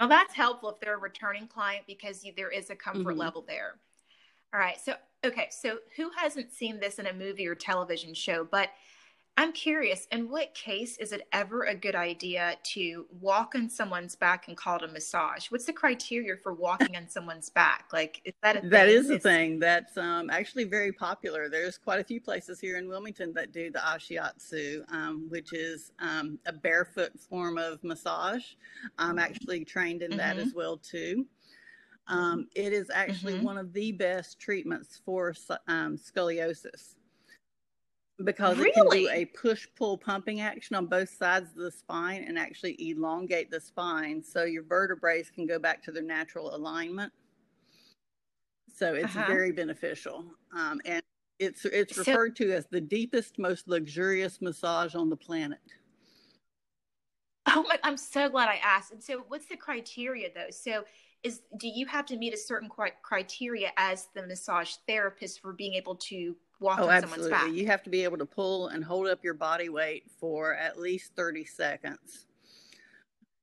well, 0.00 0.08
that's 0.08 0.34
helpful 0.34 0.70
if 0.70 0.80
they're 0.80 0.96
a 0.96 0.98
returning 0.98 1.48
client 1.48 1.84
because 1.86 2.24
you, 2.24 2.32
there 2.34 2.50
is 2.50 2.70
a 2.70 2.76
comfort 2.76 3.10
mm-hmm. 3.10 3.18
level 3.18 3.44
there. 3.46 3.78
All 4.54 4.60
right. 4.60 4.80
So, 4.80 4.94
okay. 5.26 5.48
So, 5.50 5.78
who 5.96 6.10
hasn't 6.16 6.52
seen 6.52 6.80
this 6.80 6.98
in 6.98 7.06
a 7.06 7.12
movie 7.12 7.46
or 7.46 7.54
television 7.54 8.14
show? 8.14 8.46
But 8.50 8.70
I'm 9.38 9.52
curious, 9.52 10.06
in 10.10 10.30
what 10.30 10.54
case 10.54 10.96
is 10.96 11.12
it 11.12 11.28
ever 11.30 11.64
a 11.64 11.74
good 11.74 11.94
idea 11.94 12.56
to 12.72 13.04
walk 13.20 13.54
on 13.54 13.68
someone's 13.68 14.16
back 14.16 14.48
and 14.48 14.56
call 14.56 14.76
it 14.76 14.82
a 14.84 14.88
massage? 14.88 15.50
What's 15.50 15.66
the 15.66 15.74
criteria 15.74 16.36
for 16.42 16.54
walking 16.54 16.96
on 16.96 17.06
someone's 17.10 17.50
back? 17.50 17.84
Like, 17.92 18.22
is 18.24 18.32
that 18.42 18.56
a 18.56 18.60
thing? 18.60 18.70
That 18.70 18.88
is 18.88 19.10
a 19.10 19.18
thing. 19.18 19.58
That's 19.58 19.98
um, 19.98 20.30
actually 20.30 20.64
very 20.64 20.90
popular. 20.90 21.50
There's 21.50 21.76
quite 21.76 22.00
a 22.00 22.04
few 22.04 22.18
places 22.18 22.58
here 22.58 22.78
in 22.78 22.88
Wilmington 22.88 23.34
that 23.34 23.52
do 23.52 23.70
the 23.70 23.80
ashiatsu, 23.80 24.90
um, 24.90 25.26
which 25.28 25.52
is 25.52 25.92
um, 25.98 26.38
a 26.46 26.52
barefoot 26.54 27.12
form 27.20 27.58
of 27.58 27.84
massage. 27.84 28.54
I'm 28.96 29.18
actually 29.18 29.66
trained 29.66 30.00
in 30.00 30.12
mm-hmm. 30.12 30.18
that 30.18 30.38
as 30.38 30.54
well 30.54 30.78
too. 30.78 31.26
Um, 32.08 32.46
it 32.54 32.72
is 32.72 32.90
actually 32.90 33.34
mm-hmm. 33.34 33.44
one 33.44 33.58
of 33.58 33.72
the 33.72 33.92
best 33.92 34.38
treatments 34.38 35.00
for 35.04 35.34
um, 35.66 35.98
scoliosis 35.98 36.94
because 38.24 38.56
really? 38.56 38.70
it 38.70 38.74
can 38.74 38.90
do 38.90 39.08
a 39.10 39.24
push 39.26 39.66
pull 39.76 39.98
pumping 39.98 40.40
action 40.40 40.76
on 40.76 40.86
both 40.86 41.10
sides 41.10 41.50
of 41.50 41.56
the 41.56 41.70
spine 41.70 42.24
and 42.26 42.38
actually 42.38 42.76
elongate 42.90 43.50
the 43.50 43.60
spine 43.60 44.22
so 44.22 44.44
your 44.44 44.62
vertebrae 44.62 45.22
can 45.34 45.46
go 45.46 45.58
back 45.58 45.82
to 45.82 45.92
their 45.92 46.02
natural 46.02 46.54
alignment. 46.54 47.12
So 48.74 48.94
it's 48.94 49.16
uh-huh. 49.16 49.26
very 49.26 49.52
beneficial. 49.52 50.24
Um, 50.54 50.80
and 50.84 51.02
it's 51.38 51.64
it's 51.66 51.98
referred 51.98 52.36
so, 52.36 52.44
to 52.44 52.52
as 52.54 52.66
the 52.70 52.80
deepest, 52.80 53.38
most 53.38 53.68
luxurious 53.68 54.40
massage 54.40 54.94
on 54.94 55.10
the 55.10 55.16
planet. 55.16 55.60
Oh 57.46 57.64
my, 57.68 57.78
I'm 57.82 57.96
so 57.96 58.28
glad 58.28 58.48
I 58.48 58.56
asked. 58.62 58.92
And 58.92 59.02
so 59.02 59.24
what's 59.28 59.46
the 59.46 59.56
criteria 59.56 60.28
though? 60.34 60.50
So 60.50 60.84
is 61.26 61.42
do 61.58 61.68
you 61.68 61.86
have 61.86 62.06
to 62.06 62.16
meet 62.16 62.32
a 62.32 62.38
certain 62.38 62.70
criteria 63.02 63.72
as 63.76 64.08
the 64.14 64.26
massage 64.26 64.74
therapist 64.86 65.40
for 65.40 65.52
being 65.52 65.74
able 65.74 65.96
to 65.96 66.36
walk 66.60 66.78
oh, 66.80 66.84
on 66.84 66.90
absolutely. 66.90 67.30
someone's 67.30 67.44
back? 67.44 67.52
You 67.52 67.66
have 67.66 67.82
to 67.82 67.90
be 67.90 68.04
able 68.04 68.18
to 68.18 68.24
pull 68.24 68.68
and 68.68 68.84
hold 68.84 69.08
up 69.08 69.24
your 69.24 69.34
body 69.34 69.68
weight 69.68 70.04
for 70.20 70.54
at 70.54 70.78
least 70.78 71.12
30 71.16 71.44
seconds. 71.44 72.26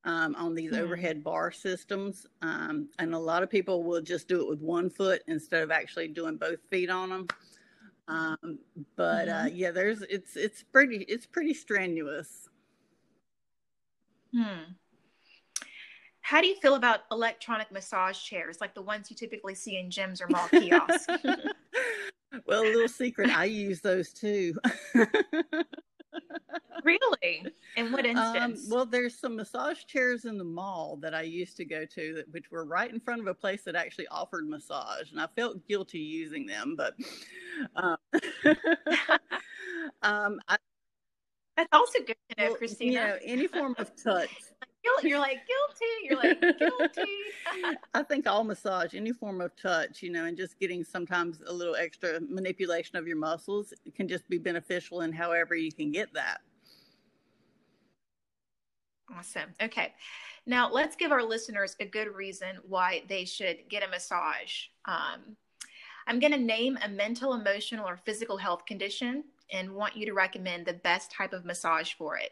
Um, 0.06 0.36
on 0.36 0.54
these 0.54 0.74
mm-hmm. 0.74 0.84
overhead 0.84 1.24
bar 1.24 1.50
systems. 1.50 2.28
Um, 2.42 2.90
and 3.00 3.14
a 3.14 3.18
lot 3.18 3.42
of 3.42 3.50
people 3.50 3.86
will 3.86 4.02
just 4.02 4.28
do 4.28 4.42
it 4.42 4.50
with 4.50 4.60
one 4.60 4.90
foot 4.90 5.22
instead 5.30 5.64
of 5.64 5.72
actually 5.72 6.10
doing 6.10 6.36
both 6.36 6.60
feet 6.70 6.90
on 6.90 7.10
them. 7.10 7.28
Um, 8.10 8.60
but 8.98 9.30
mm-hmm. 9.30 9.46
uh, 9.46 9.50
yeah, 9.50 9.72
there's 9.72 10.02
it's 10.02 10.36
it's 10.36 10.62
pretty 10.62 11.06
it's 11.08 11.26
pretty 11.26 11.54
strenuous. 11.54 12.50
Hmm. 14.36 14.74
How 16.24 16.40
do 16.40 16.48
you 16.48 16.56
feel 16.56 16.76
about 16.76 17.02
electronic 17.12 17.70
massage 17.70 18.18
chairs, 18.18 18.60
like 18.62 18.74
the 18.74 18.82
ones 18.82 19.12
you 19.12 19.16
typically 19.16 19.56
see 19.56 19.78
in 19.78 19.90
gyms 19.90 20.22
or 20.22 20.28
mall 20.30 20.48
kiosks? 20.48 21.06
well, 22.48 22.64
a 22.64 22.72
little 22.72 22.88
secret, 22.88 23.30
I 23.30 23.44
use 23.44 23.82
those 23.82 24.14
too. 24.14 24.56
really? 26.86 27.46
In 27.76 27.92
what 27.92 28.06
um, 28.06 28.18
instance? 28.18 28.64
Um, 28.64 28.70
well, 28.70 28.86
there's 28.86 29.20
some 29.20 29.36
massage 29.36 29.84
chairs 29.84 30.24
in 30.24 30.38
the 30.38 30.46
mall 30.46 30.98
that 31.02 31.14
I 31.14 31.24
used 31.24 31.58
to 31.58 31.66
go 31.66 31.84
to, 31.84 32.14
that, 32.14 32.32
which 32.32 32.50
were 32.52 32.64
right 32.64 32.90
in 32.90 33.02
front 33.02 33.20
of 33.20 33.28
a 33.28 33.34
place 33.34 33.64
that 33.64 33.76
actually 33.76 34.08
offered 34.08 34.48
massage, 34.48 35.12
and 35.12 35.20
I 35.20 35.28
felt 35.36 35.68
guilty 35.68 36.00
using 36.00 36.46
them, 36.46 36.76
but. 36.78 36.96
Um, 37.76 37.98
um, 40.02 40.40
I, 40.48 40.56
That's 41.56 41.70
also 41.72 42.00
good 42.00 42.16
to 42.30 42.42
know, 42.42 42.48
well, 42.50 42.56
Christina. 42.58 42.92
You 42.92 43.00
know, 43.00 43.18
any 43.24 43.48
form 43.48 43.76
of 43.78 43.92
touch 44.04 44.30
you're 45.02 45.20
like 45.20 45.40
guilty. 45.48 45.86
You're 46.04 46.18
like 46.18 46.60
guilty. 46.60 47.12
I 47.94 48.04
think 48.04 48.28
all 48.28 48.44
massage, 48.44 48.96
any 48.96 49.14
form 49.14 49.42
of 49.42 49.56
touch, 49.56 50.02
you 50.02 50.12
know, 50.12 50.26
and 50.26 50.38
just 50.38 50.60
getting 50.60 50.84
sometimes 50.84 51.42
a 51.48 51.54
little 51.54 51.76
extra 51.76 52.20
manipulation 52.22 52.98
of 52.98 53.08
your 53.08 53.18
muscles 53.18 53.74
can 53.96 54.08
just 54.08 54.28
be 54.30 54.38
beneficial 54.38 55.02
in 55.02 55.12
however 55.12 55.56
you 55.56 55.72
can 55.72 55.92
get 55.92 56.14
that. 56.14 56.40
Awesome. 59.18 59.54
Okay. 59.62 59.94
Now 60.46 60.72
let's 60.72 60.96
give 60.96 61.12
our 61.12 61.24
listeners 61.24 61.76
a 61.80 61.86
good 61.86 62.14
reason 62.14 62.58
why 62.68 63.04
they 63.08 63.26
should 63.26 63.70
get 63.70 63.84
a 63.84 63.88
massage. 63.88 64.66
Um, 64.86 65.38
I'm 66.08 66.20
going 66.20 66.34
to 66.34 66.40
name 66.40 66.78
a 66.84 66.90
mental, 66.90 67.34
emotional, 67.34 67.88
or 67.88 67.98
physical 67.98 68.36
health 68.38 68.66
condition 68.66 69.24
and 69.54 69.72
want 69.72 69.96
you 69.96 70.06
to 70.06 70.14
recommend 70.14 70.66
the 70.66 70.74
best 70.74 71.12
type 71.12 71.32
of 71.32 71.46
massage 71.46 71.94
for 71.94 72.18
it. 72.18 72.32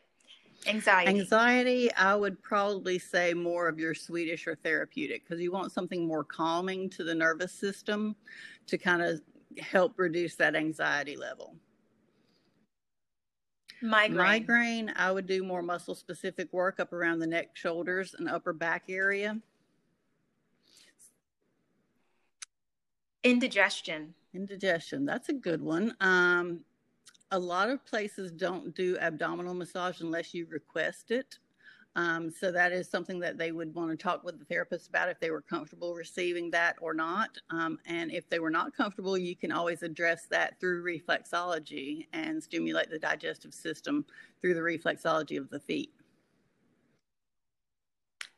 Anxiety. 0.68 1.10
Anxiety, 1.10 1.94
I 1.94 2.16
would 2.16 2.42
probably 2.44 3.00
say 3.00 3.34
more 3.34 3.68
of 3.68 3.80
your 3.80 3.96
Swedish 3.96 4.46
or 4.48 4.56
therapeutic 4.56 5.24
because 5.24 5.42
you 5.42 5.52
want 5.52 5.72
something 5.72 6.06
more 6.06 6.24
calming 6.24 6.90
to 6.92 7.04
the 7.04 7.16
nervous 7.16 7.52
system 7.52 8.16
to 8.68 8.78
kind 8.78 9.02
of 9.02 9.22
help 9.60 9.94
reduce 9.98 10.36
that 10.36 10.56
anxiety 10.56 11.16
level. 11.16 11.56
Migraine. 13.82 14.18
Migraine, 14.18 14.94
I 14.96 15.12
would 15.12 15.26
do 15.26 15.44
more 15.44 15.64
muscle 15.64 15.96
specific 15.96 16.54
work 16.54 16.80
up 16.80 16.94
around 16.94 17.20
the 17.20 17.28
neck, 17.28 17.50
shoulders, 17.54 18.14
and 18.18 18.30
upper 18.30 18.54
back 18.54 18.84
area. 18.90 19.40
Indigestion. 23.24 24.14
Indigestion, 24.34 25.06
that's 25.06 25.30
a 25.30 25.34
good 25.34 25.62
one. 25.62 25.96
Um, 26.00 26.62
a 27.32 27.40
lot 27.40 27.70
of 27.70 27.86
places 27.86 28.32
don't 28.32 28.76
do 28.76 28.98
abdominal 29.00 29.54
massage 29.54 30.02
unless 30.02 30.34
you 30.34 30.46
request 30.50 31.12
it. 31.12 31.40
Um, 31.96 32.32
so 32.32 32.52
that 32.52 32.72
is 32.72 32.90
something 32.90 33.20
that 33.20 33.38
they 33.38 33.52
would 33.52 33.74
want 33.76 33.92
to 33.92 33.98
talk 33.98 34.24
with 34.24 34.40
the 34.40 34.46
therapist 34.46 34.88
about 34.88 35.10
if 35.10 35.20
they 35.20 35.30
were 35.30 35.42
comfortable 35.42 35.94
receiving 35.94 36.50
that 36.52 36.78
or 36.80 36.94
not. 36.94 37.38
Um, 37.50 37.80
and 37.86 38.12
if 38.12 38.30
they 38.30 38.40
were 38.40 38.50
not 38.50 38.76
comfortable, 38.76 39.18
you 39.18 39.36
can 39.36 39.52
always 39.52 39.84
address 39.84 40.26
that 40.32 40.60
through 40.60 40.84
reflexology 40.84 42.08
and 42.14 42.42
stimulate 42.42 42.90
the 42.90 43.00
digestive 43.00 43.54
system 43.54 44.06
through 44.40 44.54
the 44.54 44.62
reflexology 44.62 45.38
of 45.38 45.50
the 45.50 45.60
feet. 45.60 45.92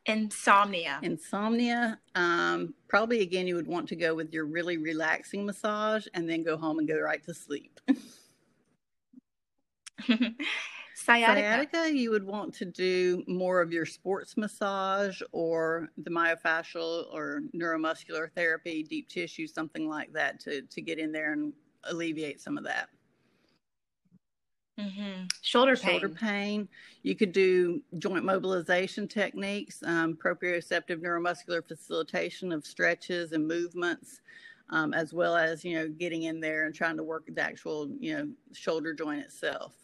Insomnia. 0.06 0.98
Insomnia. 1.02 1.98
Um, 2.14 2.74
probably 2.88 3.20
again, 3.20 3.46
you 3.46 3.54
would 3.54 3.68
want 3.68 3.88
to 3.88 3.96
go 3.96 4.14
with 4.14 4.34
your 4.34 4.44
really 4.44 4.76
relaxing 4.76 5.46
massage 5.46 6.06
and 6.12 6.28
then 6.28 6.42
go 6.42 6.56
home 6.56 6.78
and 6.78 6.88
go 6.88 6.98
right 6.98 7.22
to 7.24 7.32
sleep. 7.32 7.80
Sciatica. 10.96 11.40
Sciatica, 11.40 11.92
you 11.92 12.10
would 12.12 12.24
want 12.24 12.54
to 12.54 12.64
do 12.64 13.24
more 13.26 13.60
of 13.60 13.72
your 13.72 13.84
sports 13.84 14.36
massage 14.36 15.20
or 15.32 15.88
the 15.98 16.10
myofascial 16.10 17.12
or 17.12 17.42
neuromuscular 17.54 18.30
therapy, 18.30 18.84
deep 18.84 19.08
tissue, 19.08 19.48
something 19.48 19.88
like 19.88 20.12
that 20.12 20.38
to, 20.40 20.62
to 20.62 20.80
get 20.80 21.00
in 21.00 21.10
there 21.10 21.32
and 21.32 21.52
alleviate 21.84 22.40
some 22.40 22.56
of 22.56 22.64
that. 22.64 22.88
Mm-hmm. 24.78 25.26
Shoulder 25.42 25.76
pain. 25.76 26.00
Shoulder 26.00 26.08
pain. 26.14 26.68
You 27.02 27.14
could 27.14 27.32
do 27.32 27.82
joint 27.98 28.24
mobilization 28.24 29.06
techniques, 29.06 29.82
um, 29.84 30.16
proprioceptive 30.16 31.00
neuromuscular 31.00 31.66
facilitation 31.66 32.52
of 32.52 32.66
stretches 32.66 33.32
and 33.32 33.46
movements, 33.46 34.20
um, 34.70 34.92
as 34.92 35.12
well 35.12 35.36
as 35.36 35.64
you 35.64 35.74
know 35.74 35.88
getting 35.88 36.24
in 36.24 36.40
there 36.40 36.66
and 36.66 36.74
trying 36.74 36.96
to 36.96 37.04
work 37.04 37.28
the 37.28 37.40
actual 37.40 37.88
you 38.00 38.16
know 38.16 38.28
shoulder 38.52 38.94
joint 38.94 39.20
itself. 39.20 39.74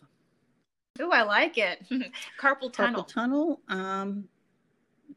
Oh, 1.01 1.11
I 1.11 1.23
like 1.23 1.59
it. 1.59 1.87
Carpal 2.41 2.73
tunnel. 2.73 3.03
Carpal 3.03 3.09
tunnel. 3.09 3.61
Um, 3.69 4.29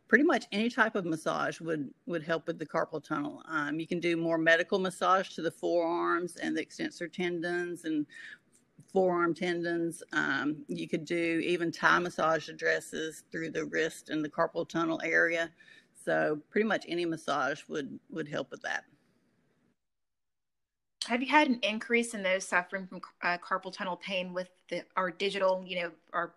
pretty 0.08 0.24
much 0.24 0.46
any 0.52 0.70
type 0.70 0.96
of 0.96 1.06
massage 1.06 1.60
would 1.60 1.90
would 2.06 2.24
help 2.24 2.48
with 2.48 2.60
the 2.60 2.66
carpal 2.66 3.04
tunnel. 3.04 3.42
Um, 3.48 3.80
you 3.80 3.88
can 3.88 4.00
do 4.00 4.16
more 4.16 4.38
medical 4.38 4.80
massage 4.80 5.30
to 5.30 5.42
the 5.42 5.52
forearms 5.52 6.36
and 6.38 6.56
the 6.56 6.62
extensor 6.62 7.08
tendons 7.08 7.86
and 7.86 8.06
forearm 8.92 9.34
tendons. 9.34 10.04
Um, 10.14 10.64
you 10.68 10.88
could 10.88 11.06
do 11.06 11.42
even 11.44 11.72
Thai 11.72 12.00
massage 12.00 12.50
addresses 12.50 13.24
through 13.32 13.50
the 13.50 13.66
wrist 13.66 14.10
and 14.10 14.24
the 14.24 14.30
carpal 14.30 14.68
tunnel 14.68 15.02
area. 15.04 15.50
So 16.06 16.40
pretty 16.50 16.68
much 16.68 16.86
any 16.88 17.06
massage 17.06 17.62
would 17.68 18.00
would 18.10 18.28
help 18.28 18.52
with 18.52 18.62
that. 18.62 18.86
Have 21.08 21.22
you 21.22 21.28
had 21.30 21.48
an 21.48 21.60
increase 21.64 22.14
in 22.14 22.24
those 22.24 22.46
suffering 22.46 22.88
from 22.88 23.02
uh, 23.22 23.38
carpal 23.38 23.74
tunnel 23.74 23.98
pain 23.98 24.34
with 24.34 24.50
the, 24.70 24.84
our 24.96 25.12
digital, 25.12 25.64
you 25.66 25.82
know, 25.82 25.92
our 26.14 26.34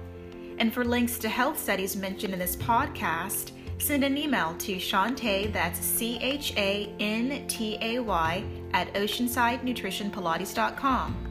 And 0.59 0.73
for 0.73 0.85
links 0.85 1.19
to 1.19 1.29
health 1.29 1.61
studies 1.61 1.97
mentioned 1.97 2.33
in 2.33 2.39
this 2.39 2.57
podcast, 2.57 3.51
send 3.79 4.05
an 4.05 4.17
email 4.19 4.55
to 4.59 4.77
Chantay, 4.77 5.53
that's 5.53 5.79
C 5.79 6.19
H 6.21 6.53
A 6.57 6.93
N 6.99 7.47
T 7.47 7.79
A 7.81 8.01
Y, 8.01 8.43
at 8.73 8.93
oceansidenutritionpilates.com. 8.95 11.25